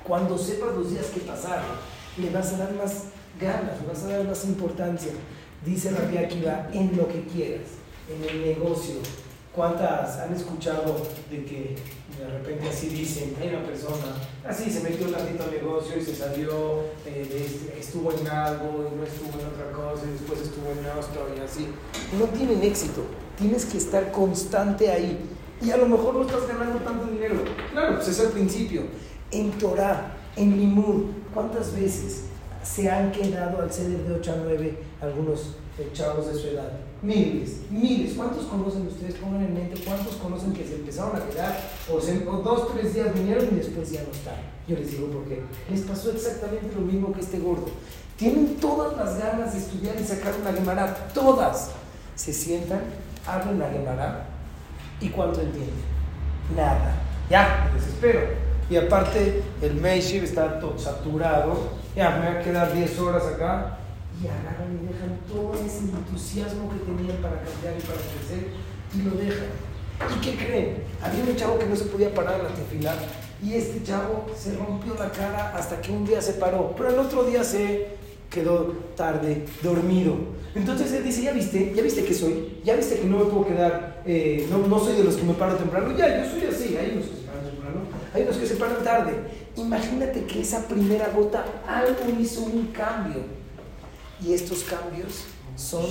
Cuando 0.04 0.38
sepas 0.38 0.74
los 0.76 0.90
días 0.90 1.06
que 1.08 1.20
pasaron, 1.20 1.66
le 2.18 2.30
vas 2.30 2.54
a 2.54 2.58
dar 2.58 2.74
más 2.74 3.04
ganas, 3.40 3.82
le 3.82 3.88
vas 3.88 4.04
a 4.04 4.08
dar 4.10 4.26
más 4.28 4.46
importancia. 4.46 5.12
Dice 5.66 5.92
Rabbi 5.92 6.18
Akiva, 6.18 6.68
en 6.74 6.96
lo 6.98 7.08
que 7.08 7.24
quieras, 7.24 7.68
en 8.10 8.30
el 8.30 8.46
negocio. 8.46 8.96
¿Cuántas 9.56 10.18
han 10.18 10.34
escuchado 10.34 10.96
de 11.30 11.46
que 11.46 11.76
de 12.20 12.28
repente 12.40 12.70
así 12.70 12.88
dicen, 12.90 13.36
hay 13.40 13.50
una 13.50 13.64
persona, 13.64 14.16
así 14.48 14.70
se 14.72 14.82
metió 14.82 15.06
un 15.08 15.14
ratito 15.14 15.44
al 15.44 15.52
negocio 15.52 15.96
y 15.98 16.02
se 16.04 16.16
salió, 16.16 16.82
eh, 17.06 17.28
de- 17.30 17.80
estuvo 17.80 18.12
en 18.12 18.28
algo 18.28 18.90
y 18.92 18.96
no 18.98 19.04
estuvo 19.04 19.40
en 19.40 19.46
otra 19.48 19.72
cosa 19.72 20.04
y 20.08 20.12
después 20.14 20.42
estuvo 20.42 20.72
en 20.72 20.80
otro 20.98 21.28
y 21.38 21.40
así? 21.42 21.68
No 22.18 22.26
tienen 22.36 22.64
éxito, 22.64 23.04
tienes 23.38 23.66
que 23.66 23.78
estar 23.78 24.12
constante 24.12 24.90
ahí. 24.92 25.20
Y 25.62 25.70
a 25.70 25.78
lo 25.78 25.86
mejor 25.88 26.16
no 26.16 26.22
estás 26.24 26.48
ganando 26.48 26.80
tanto 26.80 27.06
dinero. 27.06 27.36
Claro, 27.72 27.96
pues 27.96 28.08
es 28.08 28.20
el 28.20 28.30
principio. 28.30 28.82
En 29.32 29.52
Torah, 29.52 30.18
en 30.36 30.58
Limud, 30.60 31.06
¿cuántas 31.34 31.74
veces 31.76 32.24
se 32.64 32.90
han 32.90 33.12
quedado 33.12 33.62
al 33.62 33.72
ceder 33.72 34.00
de 34.08 34.14
8 34.16 34.32
a 34.32 34.36
9 34.44 34.78
algunos 35.02 35.56
chavos 35.94 36.28
de 36.28 36.34
su 36.36 36.48
edad? 36.48 36.72
Miles, 37.02 37.58
miles. 37.70 38.14
¿Cuántos 38.14 38.46
conocen 38.46 38.88
ustedes? 38.88 39.16
Pongan 39.16 39.44
en 39.44 39.54
mente 39.54 39.82
cuántos 39.86 40.16
conocen 40.16 40.54
que 40.54 40.64
se 40.66 40.76
empezaron 40.76 41.16
a 41.18 41.26
quedar 41.26 41.60
o, 41.92 42.00
se- 42.00 42.26
o 42.28 42.38
dos, 42.38 42.74
tres 42.74 42.94
días 42.94 43.14
vinieron 43.14 43.46
y 43.52 43.56
después 43.56 43.92
ya 43.92 44.02
no 44.04 44.12
están. 44.12 44.36
Yo 44.68 44.78
les 44.78 44.92
digo 44.92 45.08
por 45.08 45.26
qué. 45.26 45.42
Les 45.70 45.82
pasó 45.82 46.12
exactamente 46.12 46.74
lo 46.76 46.82
mismo 46.82 47.12
que 47.12 47.20
este 47.20 47.40
gordo. 47.40 47.66
Tienen 48.16 48.56
todas 48.58 48.96
las 48.96 49.20
ganas 49.20 49.52
de 49.52 49.60
estudiar 49.60 50.00
y 50.00 50.04
sacar 50.06 50.34
una 50.40 50.54
Gemara, 50.54 50.96
todas. 51.14 51.72
Se 52.16 52.32
sientan, 52.32 52.82
abren 53.28 53.60
la 53.60 53.70
Gemara 53.70 54.26
y 55.02 55.10
¿cuánto 55.10 55.42
entienden? 55.42 55.74
Nada. 56.56 56.96
Ya, 57.30 57.70
me 57.74 57.80
desespero. 57.80 58.22
Y 58.70 58.76
aparte, 58.76 59.44
el 59.62 59.76
Meishiv 59.76 60.24
está 60.24 60.60
saturado. 60.78 61.72
Ya, 61.96 62.12
me 62.12 62.30
voy 62.30 62.38
a 62.38 62.44
quedar 62.44 62.74
10 62.74 63.00
horas 63.00 63.26
acá. 63.26 63.78
Y 64.22 64.28
agarran 64.28 64.80
y 64.82 64.94
dejan 64.94 65.18
todo 65.28 65.54
ese 65.54 65.80
entusiasmo 65.80 66.70
que 66.70 66.80
tenían 66.80 67.18
para 67.18 67.42
cambiar 67.42 67.74
y 67.78 67.82
para 67.82 68.00
crecer 68.00 68.48
y 68.96 69.02
lo 69.02 69.12
dejan. 69.16 69.48
¿Y 70.16 70.22
qué 70.22 70.36
creen? 70.36 70.84
Había 71.02 71.24
un 71.24 71.36
chavo 71.36 71.58
que 71.58 71.66
no 71.66 71.76
se 71.76 71.86
podía 71.86 72.14
parar 72.14 72.40
en 72.40 72.44
la 72.44 72.50
tefila 72.50 72.94
y 73.44 73.54
este 73.56 73.84
chavo 73.84 74.26
se 74.38 74.56
rompió 74.56 74.96
la 74.96 75.12
cara 75.12 75.54
hasta 75.56 75.82
que 75.82 75.92
un 75.92 76.06
día 76.06 76.22
se 76.22 76.34
paró, 76.34 76.74
pero 76.78 76.90
el 76.90 77.00
otro 77.00 77.26
día 77.26 77.44
se 77.44 77.88
quedó 78.30 78.74
tarde, 78.96 79.46
dormido. 79.62 80.16
Entonces 80.56 80.92
él 80.94 81.04
dice, 81.04 81.24
ya 81.24 81.32
viste, 81.32 81.74
ya 81.76 81.82
viste 81.82 82.04
que 82.04 82.14
soy, 82.14 82.60
ya 82.64 82.76
viste 82.76 83.00
que 83.00 83.06
no 83.06 83.20
me 83.20 83.26
puedo 83.26 83.48
quedar, 83.48 84.02
eh, 84.06 84.48
no, 84.50 84.60
no 84.68 84.80
soy 84.80 84.96
de 84.96 85.04
los 85.04 85.16
que 85.16 85.24
me 85.24 85.34
paro 85.34 85.56
temprano, 85.56 85.96
ya, 85.98 86.24
yo 86.24 86.30
soy 86.30 86.42
así, 86.48 86.70
que 86.70 87.02
se 87.04 87.26
paran 87.26 87.46
temprano, 87.46 87.82
hay 88.14 88.24
unos 88.24 88.38
que 88.38 88.46
se 88.46 88.56
paran 88.56 88.84
tarde. 88.84 89.14
Imagínate 89.56 90.26
que 90.26 90.42
esa 90.42 90.68
primera 90.68 91.10
gota 91.10 91.46
algo 91.68 92.20
hizo 92.20 92.42
un 92.44 92.68
cambio. 92.68 93.24
Y 94.22 94.34
estos 94.34 94.64
cambios 94.64 95.26
son 95.56 95.86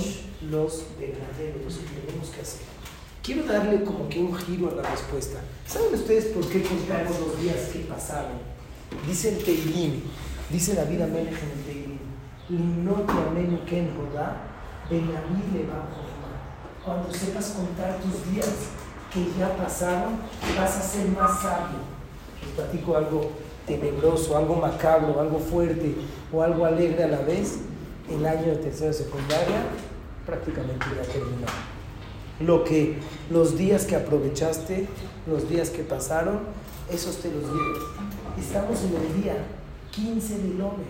los 0.51 0.85
verdaderos, 0.99 1.65
los 1.65 1.75
que 1.77 2.01
tenemos 2.01 2.29
que 2.31 2.41
hacer. 2.41 2.63
Quiero 3.23 3.45
darle 3.45 3.85
como 3.85 4.09
que 4.09 4.21
un 4.21 4.35
giro 4.35 4.71
a 4.71 4.75
la 4.75 4.83
respuesta. 4.91 5.41
¿Saben 5.67 5.95
ustedes 5.95 6.27
por 6.27 6.49
qué 6.49 6.63
contamos 6.63 7.21
los 7.21 7.41
días 7.41 7.69
que 7.73 7.81
pasaron? 7.81 8.41
Dice 9.07 9.31
el 9.31 9.45
Teilim, 9.45 10.03
dice 10.51 10.75
David 10.75 11.03
Amelech 11.03 11.43
en 11.43 11.51
el 11.51 11.65
Teilim. 11.65 11.99
Cuando 16.85 17.13
sepas 17.13 17.51
contar 17.51 17.99
tus 18.01 18.33
días 18.33 18.51
que 19.13 19.27
ya 19.39 19.57
pasaron, 19.57 20.19
vas 20.57 20.77
a 20.77 20.83
ser 20.83 21.09
más 21.09 21.41
sabio. 21.41 21.92
Platico 22.57 22.97
algo 22.97 23.31
tenebroso, 23.67 24.37
algo 24.37 24.57
macabro, 24.57 25.21
algo 25.21 25.39
fuerte 25.39 25.95
o 26.33 26.43
algo 26.43 26.65
alegre 26.65 27.05
a 27.05 27.09
la 27.09 27.21
vez. 27.21 27.59
El 28.11 28.27
año 28.27 28.47
de 28.47 28.57
tercera 28.57 28.93
secundaria 28.93 29.63
prácticamente 30.27 30.87
ya 30.97 31.03
terminó 31.03 31.47
lo 32.41 32.65
que 32.65 32.97
los 33.31 33.57
días 33.57 33.85
que 33.85 33.97
aprovechaste, 33.97 34.87
los 35.27 35.49
días 35.49 35.71
que 35.71 35.83
pasaron, 35.83 36.41
esos 36.91 37.17
te 37.19 37.31
los 37.31 37.43
llevas. 37.43 37.83
Estamos 38.39 38.83
en 38.83 38.97
el 38.97 39.23
día 39.23 39.37
15 39.93 40.39
del 40.39 40.61
hombre. 40.61 40.87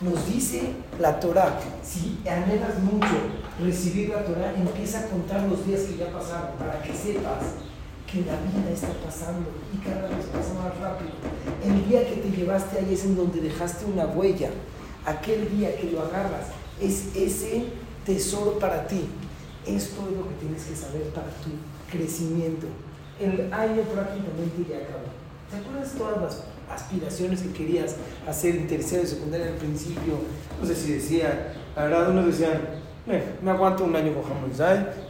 Nos 0.00 0.26
dice 0.26 0.72
la 1.00 1.18
Torah, 1.20 1.58
si 1.82 2.18
anhelas 2.28 2.78
mucho 2.82 3.14
recibir 3.62 4.10
la 4.10 4.24
Torah, 4.24 4.52
empieza 4.54 5.00
a 5.00 5.06
contar 5.06 5.42
los 5.48 5.66
días 5.66 5.82
que 5.82 5.96
ya 5.96 6.12
pasaron 6.12 6.56
para 6.58 6.82
que 6.82 6.92
sepas 6.92 7.54
que 8.16 8.30
la 8.30 8.36
vida 8.40 8.72
está 8.72 8.88
pasando 9.04 9.50
y 9.74 9.78
cada 9.84 10.08
vez 10.08 10.26
pasa 10.32 10.54
más 10.54 10.78
rápido. 10.80 11.12
El 11.64 11.86
día 11.88 12.08
que 12.08 12.16
te 12.16 12.30
llevaste 12.30 12.78
ahí 12.78 12.94
es 12.94 13.04
en 13.04 13.16
donde 13.16 13.40
dejaste 13.40 13.84
una 13.84 14.06
huella. 14.06 14.50
Aquel 15.04 15.50
día 15.50 15.76
que 15.76 15.90
lo 15.90 16.00
agarras 16.00 16.46
es 16.80 17.14
ese 17.14 17.64
tesoro 18.04 18.58
para 18.58 18.86
ti. 18.86 19.04
Esto 19.66 20.08
es 20.08 20.16
lo 20.16 20.28
que 20.28 20.34
tienes 20.40 20.64
que 20.64 20.76
saber 20.76 21.02
para 21.10 21.26
tu 21.26 21.50
crecimiento. 21.90 22.66
El 23.20 23.52
año 23.52 23.82
prácticamente 23.82 24.64
ya 24.68 24.78
acabó. 24.78 25.12
¿Te 25.50 25.56
acuerdas 25.58 25.92
todas 25.92 26.22
las 26.22 26.44
aspiraciones 26.70 27.42
que 27.42 27.52
querías 27.52 27.96
hacer 28.26 28.56
en 28.56 28.66
tercero 28.66 29.02
y 29.02 29.06
secundaria 29.06 29.48
al 29.48 29.54
principio? 29.54 30.14
No 30.60 30.66
sé 30.66 30.74
si 30.74 30.94
decía, 30.94 31.54
la 31.76 31.84
verdad 31.84 32.10
unos 32.10 32.26
decían, 32.26 32.60
me 33.42 33.50
aguanto 33.50 33.84
un 33.84 33.94
año 33.94 34.12
con 34.14 34.24
Hamon 34.24 34.50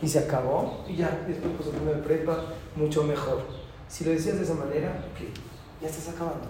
y 0.03 0.09
se 0.09 0.19
acabó 0.19 0.85
y 0.87 0.97
ya, 0.97 1.25
después 1.27 1.53
pues 1.57 1.75
a 1.75 1.79
poner 1.79 2.03
prepa, 2.03 2.45
mucho 2.77 3.05
mejor. 3.05 3.43
Si 3.89 4.05
lo 4.05 4.11
decías 4.11 4.37
de 4.37 4.45
esa 4.45 4.55
manera, 4.55 5.05
ok, 5.13 5.29
ya 5.81 5.89
estás 5.89 6.09
acabando, 6.09 6.49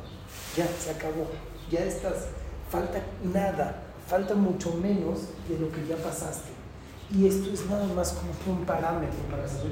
ya 0.56 0.66
se 0.66 0.90
acabó, 0.90 1.28
ya 1.70 1.80
estás, 1.80 2.28
falta 2.70 3.02
nada, 3.22 3.82
falta 4.06 4.34
mucho 4.34 4.72
menos 4.74 5.20
de 5.48 5.58
lo 5.58 5.70
que 5.70 5.86
ya 5.86 5.96
pasaste. 5.96 6.50
Y 7.14 7.26
esto 7.26 7.52
es 7.52 7.66
nada 7.66 7.86
más 7.94 8.12
como 8.12 8.58
un 8.58 8.64
parámetro 8.64 9.18
para 9.30 9.46
saber 9.46 9.70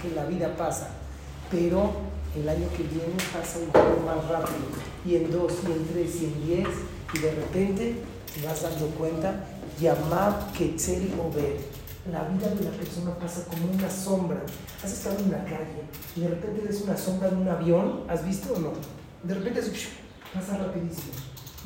que 0.00 0.10
la 0.14 0.24
vida 0.24 0.56
pasa, 0.56 0.90
pero 1.50 1.92
el 2.34 2.48
año 2.48 2.68
que 2.76 2.84
viene 2.84 3.14
pasa 3.32 3.58
un 3.58 3.66
poco 3.66 4.02
más 4.06 4.28
rápido, 4.28 4.66
y 5.04 5.16
en 5.16 5.30
dos, 5.30 5.52
y 5.68 5.72
en 5.72 5.86
tres, 5.86 6.22
y 6.22 6.24
en 6.24 6.46
diez, 6.46 6.68
y 7.12 7.18
de 7.18 7.30
repente 7.32 7.96
te 8.34 8.46
vas 8.46 8.62
dando 8.62 8.86
cuenta, 8.88 9.44
llamar 9.80 10.52
Quetzal 10.56 11.08
ver 11.34 11.73
La 12.10 12.24
vida 12.24 12.48
de 12.50 12.64
la 12.64 12.70
persona 12.70 13.14
pasa 13.18 13.46
como 13.46 13.72
una 13.72 13.88
sombra. 13.88 14.42
Has 14.82 14.92
estado 14.92 15.18
en 15.20 15.30
la 15.30 15.42
calle 15.44 15.84
y 16.14 16.20
de 16.20 16.28
repente 16.28 16.60
ves 16.68 16.82
una 16.82 16.96
sombra 16.96 17.28
en 17.28 17.38
un 17.38 17.48
avión, 17.48 18.02
¿has 18.08 18.26
visto 18.26 18.52
o 18.52 18.58
no? 18.58 18.72
De 19.22 19.34
repente 19.34 19.62
pasa 20.34 20.58
rapidísimo. 20.58 21.14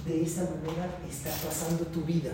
De 0.07 0.23
esa 0.23 0.43
manera 0.43 0.97
está 1.11 1.31
pasando 1.45 1.85
tu 1.87 2.03
vida. 2.03 2.31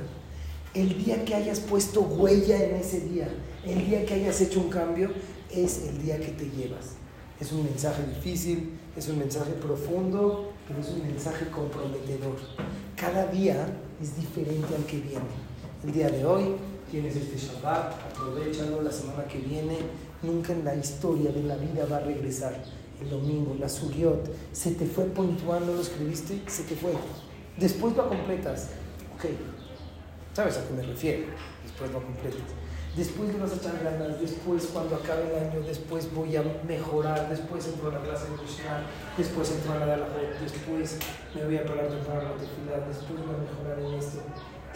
El 0.75 1.03
día 1.03 1.25
que 1.25 1.35
hayas 1.35 1.61
puesto 1.61 2.03
huella 2.03 2.63
en 2.63 2.77
ese 2.77 3.01
día, 3.01 3.29
el 3.65 3.87
día 3.87 4.05
que 4.05 4.15
hayas 4.15 4.39
hecho 4.43 4.61
un 4.61 4.69
cambio, 4.69 5.11
es 5.51 5.85
el 5.89 6.03
día 6.03 6.21
que 6.21 6.33
te 6.33 6.45
llevas. 6.51 6.97
Es 7.41 7.53
un 7.53 7.65
mensaje 7.65 8.03
difícil, 8.15 8.79
es 8.97 9.09
un 9.09 9.19
mensaje 9.19 9.53
profundo, 9.53 10.53
pero 10.69 10.81
es 10.81 10.89
un 10.89 11.07
mensaje 11.07 11.49
comprometedor. 11.49 12.37
Cada 12.97 13.27
día 13.29 13.67
es 14.03 14.15
diferente 14.15 14.75
al 14.75 14.85
que 14.85 14.99
viene. 14.99 15.55
El 15.85 15.93
día 15.93 16.11
de 16.11 16.25
hoy 16.25 16.57
tienes 16.91 17.17
este 17.17 17.37
Shabbat, 17.37 17.95
aprovechalo 18.13 18.83
la 18.83 18.93
semana 18.93 19.25
que 19.25 19.39
viene. 19.39 19.79
Nunca 20.23 20.53
en 20.53 20.65
la 20.65 20.75
historia 20.75 21.31
de 21.31 21.43
la 21.43 21.57
vida 21.57 21.87
va 21.91 21.99
a 21.99 22.01
regresar. 22.01 22.63
El 23.01 23.11
domingo, 23.11 23.57
la 23.59 23.69
Sugiot, 23.69 24.31
se 24.53 24.73
te 24.73 24.87
fue 24.87 25.05
puntual, 25.07 25.67
no 25.67 25.75
lo 25.75 25.81
escribiste, 25.81 26.41
se 26.47 26.63
te 26.63 26.75
fue. 26.77 26.93
Después 27.59 27.97
lo 27.97 28.09
completas. 28.09 28.71
Ok, 29.15 29.27
¿sabes 30.33 30.57
a 30.57 30.67
qué 30.67 30.75
me 30.75 30.83
refiero? 30.83 31.27
Después 31.65 31.91
lo 31.93 32.03
completas. 32.03 32.65
Después 32.97 33.33
le 33.35 33.41
vas 33.41 33.51
a 33.51 33.57
echar 33.57 33.83
ganas, 33.83 34.21
después 34.21 34.67
cuando 34.73 34.95
acabe 34.95 35.27
el 35.27 35.51
año, 35.51 35.67
después 35.67 36.15
voy 36.15 36.37
a 36.37 36.45
mejorar, 36.65 37.29
después 37.29 37.67
entro 37.67 37.91
a 37.91 37.95
la 37.95 38.01
clase 38.01 38.31
de 38.31 38.37
Krishna, 38.37 38.87
después 39.19 39.51
entro 39.51 39.73
a 39.73 39.79
la 39.81 39.87
de 39.87 39.97
la 39.97 40.07
después 40.41 40.99
me 41.35 41.45
voy 41.45 41.57
a 41.57 41.65
parar 41.67 41.91
de 41.91 41.97
la 41.97 42.37
tefilá, 42.37 42.87
después 42.87 43.19
voy 43.19 43.35
a 43.35 43.39
mejorar 43.43 43.79
en 43.81 43.99
esto. 43.99 44.21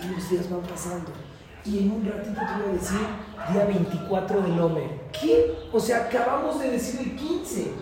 Y 0.03 0.09
los 0.09 0.31
días 0.31 0.51
van 0.51 0.63
pasando. 0.63 1.13
Y 1.71 1.79
en 1.81 1.91
un 1.91 2.05
ratito 2.07 2.41
te 2.41 2.63
voy 2.63 2.71
a 2.71 2.73
decir 2.73 2.99
día 3.53 3.65
24 3.67 4.43
del 4.43 4.61
Homer. 4.61 4.91
¿Qué? 5.13 5.55
O 5.73 5.79
sea, 5.79 6.07
acabamos 6.07 6.59
de 6.61 6.71
decir 6.71 7.01
el 7.01 7.17
15. 7.17 7.73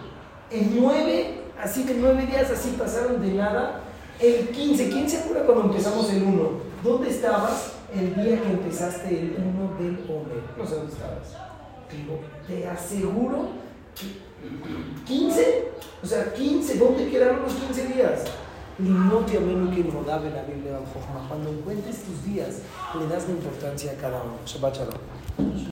El 0.50 0.80
9, 0.80 1.40
así 1.62 1.84
de 1.84 1.94
9 1.94 2.26
días 2.26 2.50
así 2.50 2.74
pasaron 2.78 3.22
de 3.22 3.34
nada. 3.34 3.80
El 4.20 4.48
15, 4.48 4.90
¿quién 4.90 5.08
se 5.08 5.18
acuerda 5.18 5.44
cuando 5.44 5.64
empezamos 5.64 6.10
el 6.10 6.22
1? 6.22 6.50
¿Dónde 6.82 7.10
estabas? 7.10 7.76
el 7.94 8.14
día 8.14 8.42
que 8.42 8.50
empezaste 8.50 9.08
el 9.08 9.36
1 9.38 9.76
del 9.78 9.98
Homer. 10.08 10.42
No 10.56 10.66
sé 10.66 10.74
dónde 10.74 10.92
estabas. 10.92 11.36
Pero 11.88 12.20
te 12.46 12.66
aseguro 12.66 13.48
que 13.94 15.06
15, 15.06 15.68
o 16.02 16.06
sea, 16.06 16.32
15, 16.32 16.78
¿dónde 16.78 17.08
quedaron 17.08 17.42
los 17.42 17.54
15 17.54 17.86
días? 17.88 18.24
La 18.78 20.42
Biblia 20.42 20.78
Cuando 21.28 21.48
encuentres 21.48 22.02
tus 22.02 22.24
días, 22.26 22.60
le 22.98 23.06
das 23.06 23.26
la 23.26 23.32
importancia 23.32 23.92
a 23.92 23.94
cada 23.94 24.22
uno. 24.22 24.36
Shabbat 24.44 24.76
shalom. 24.76 25.56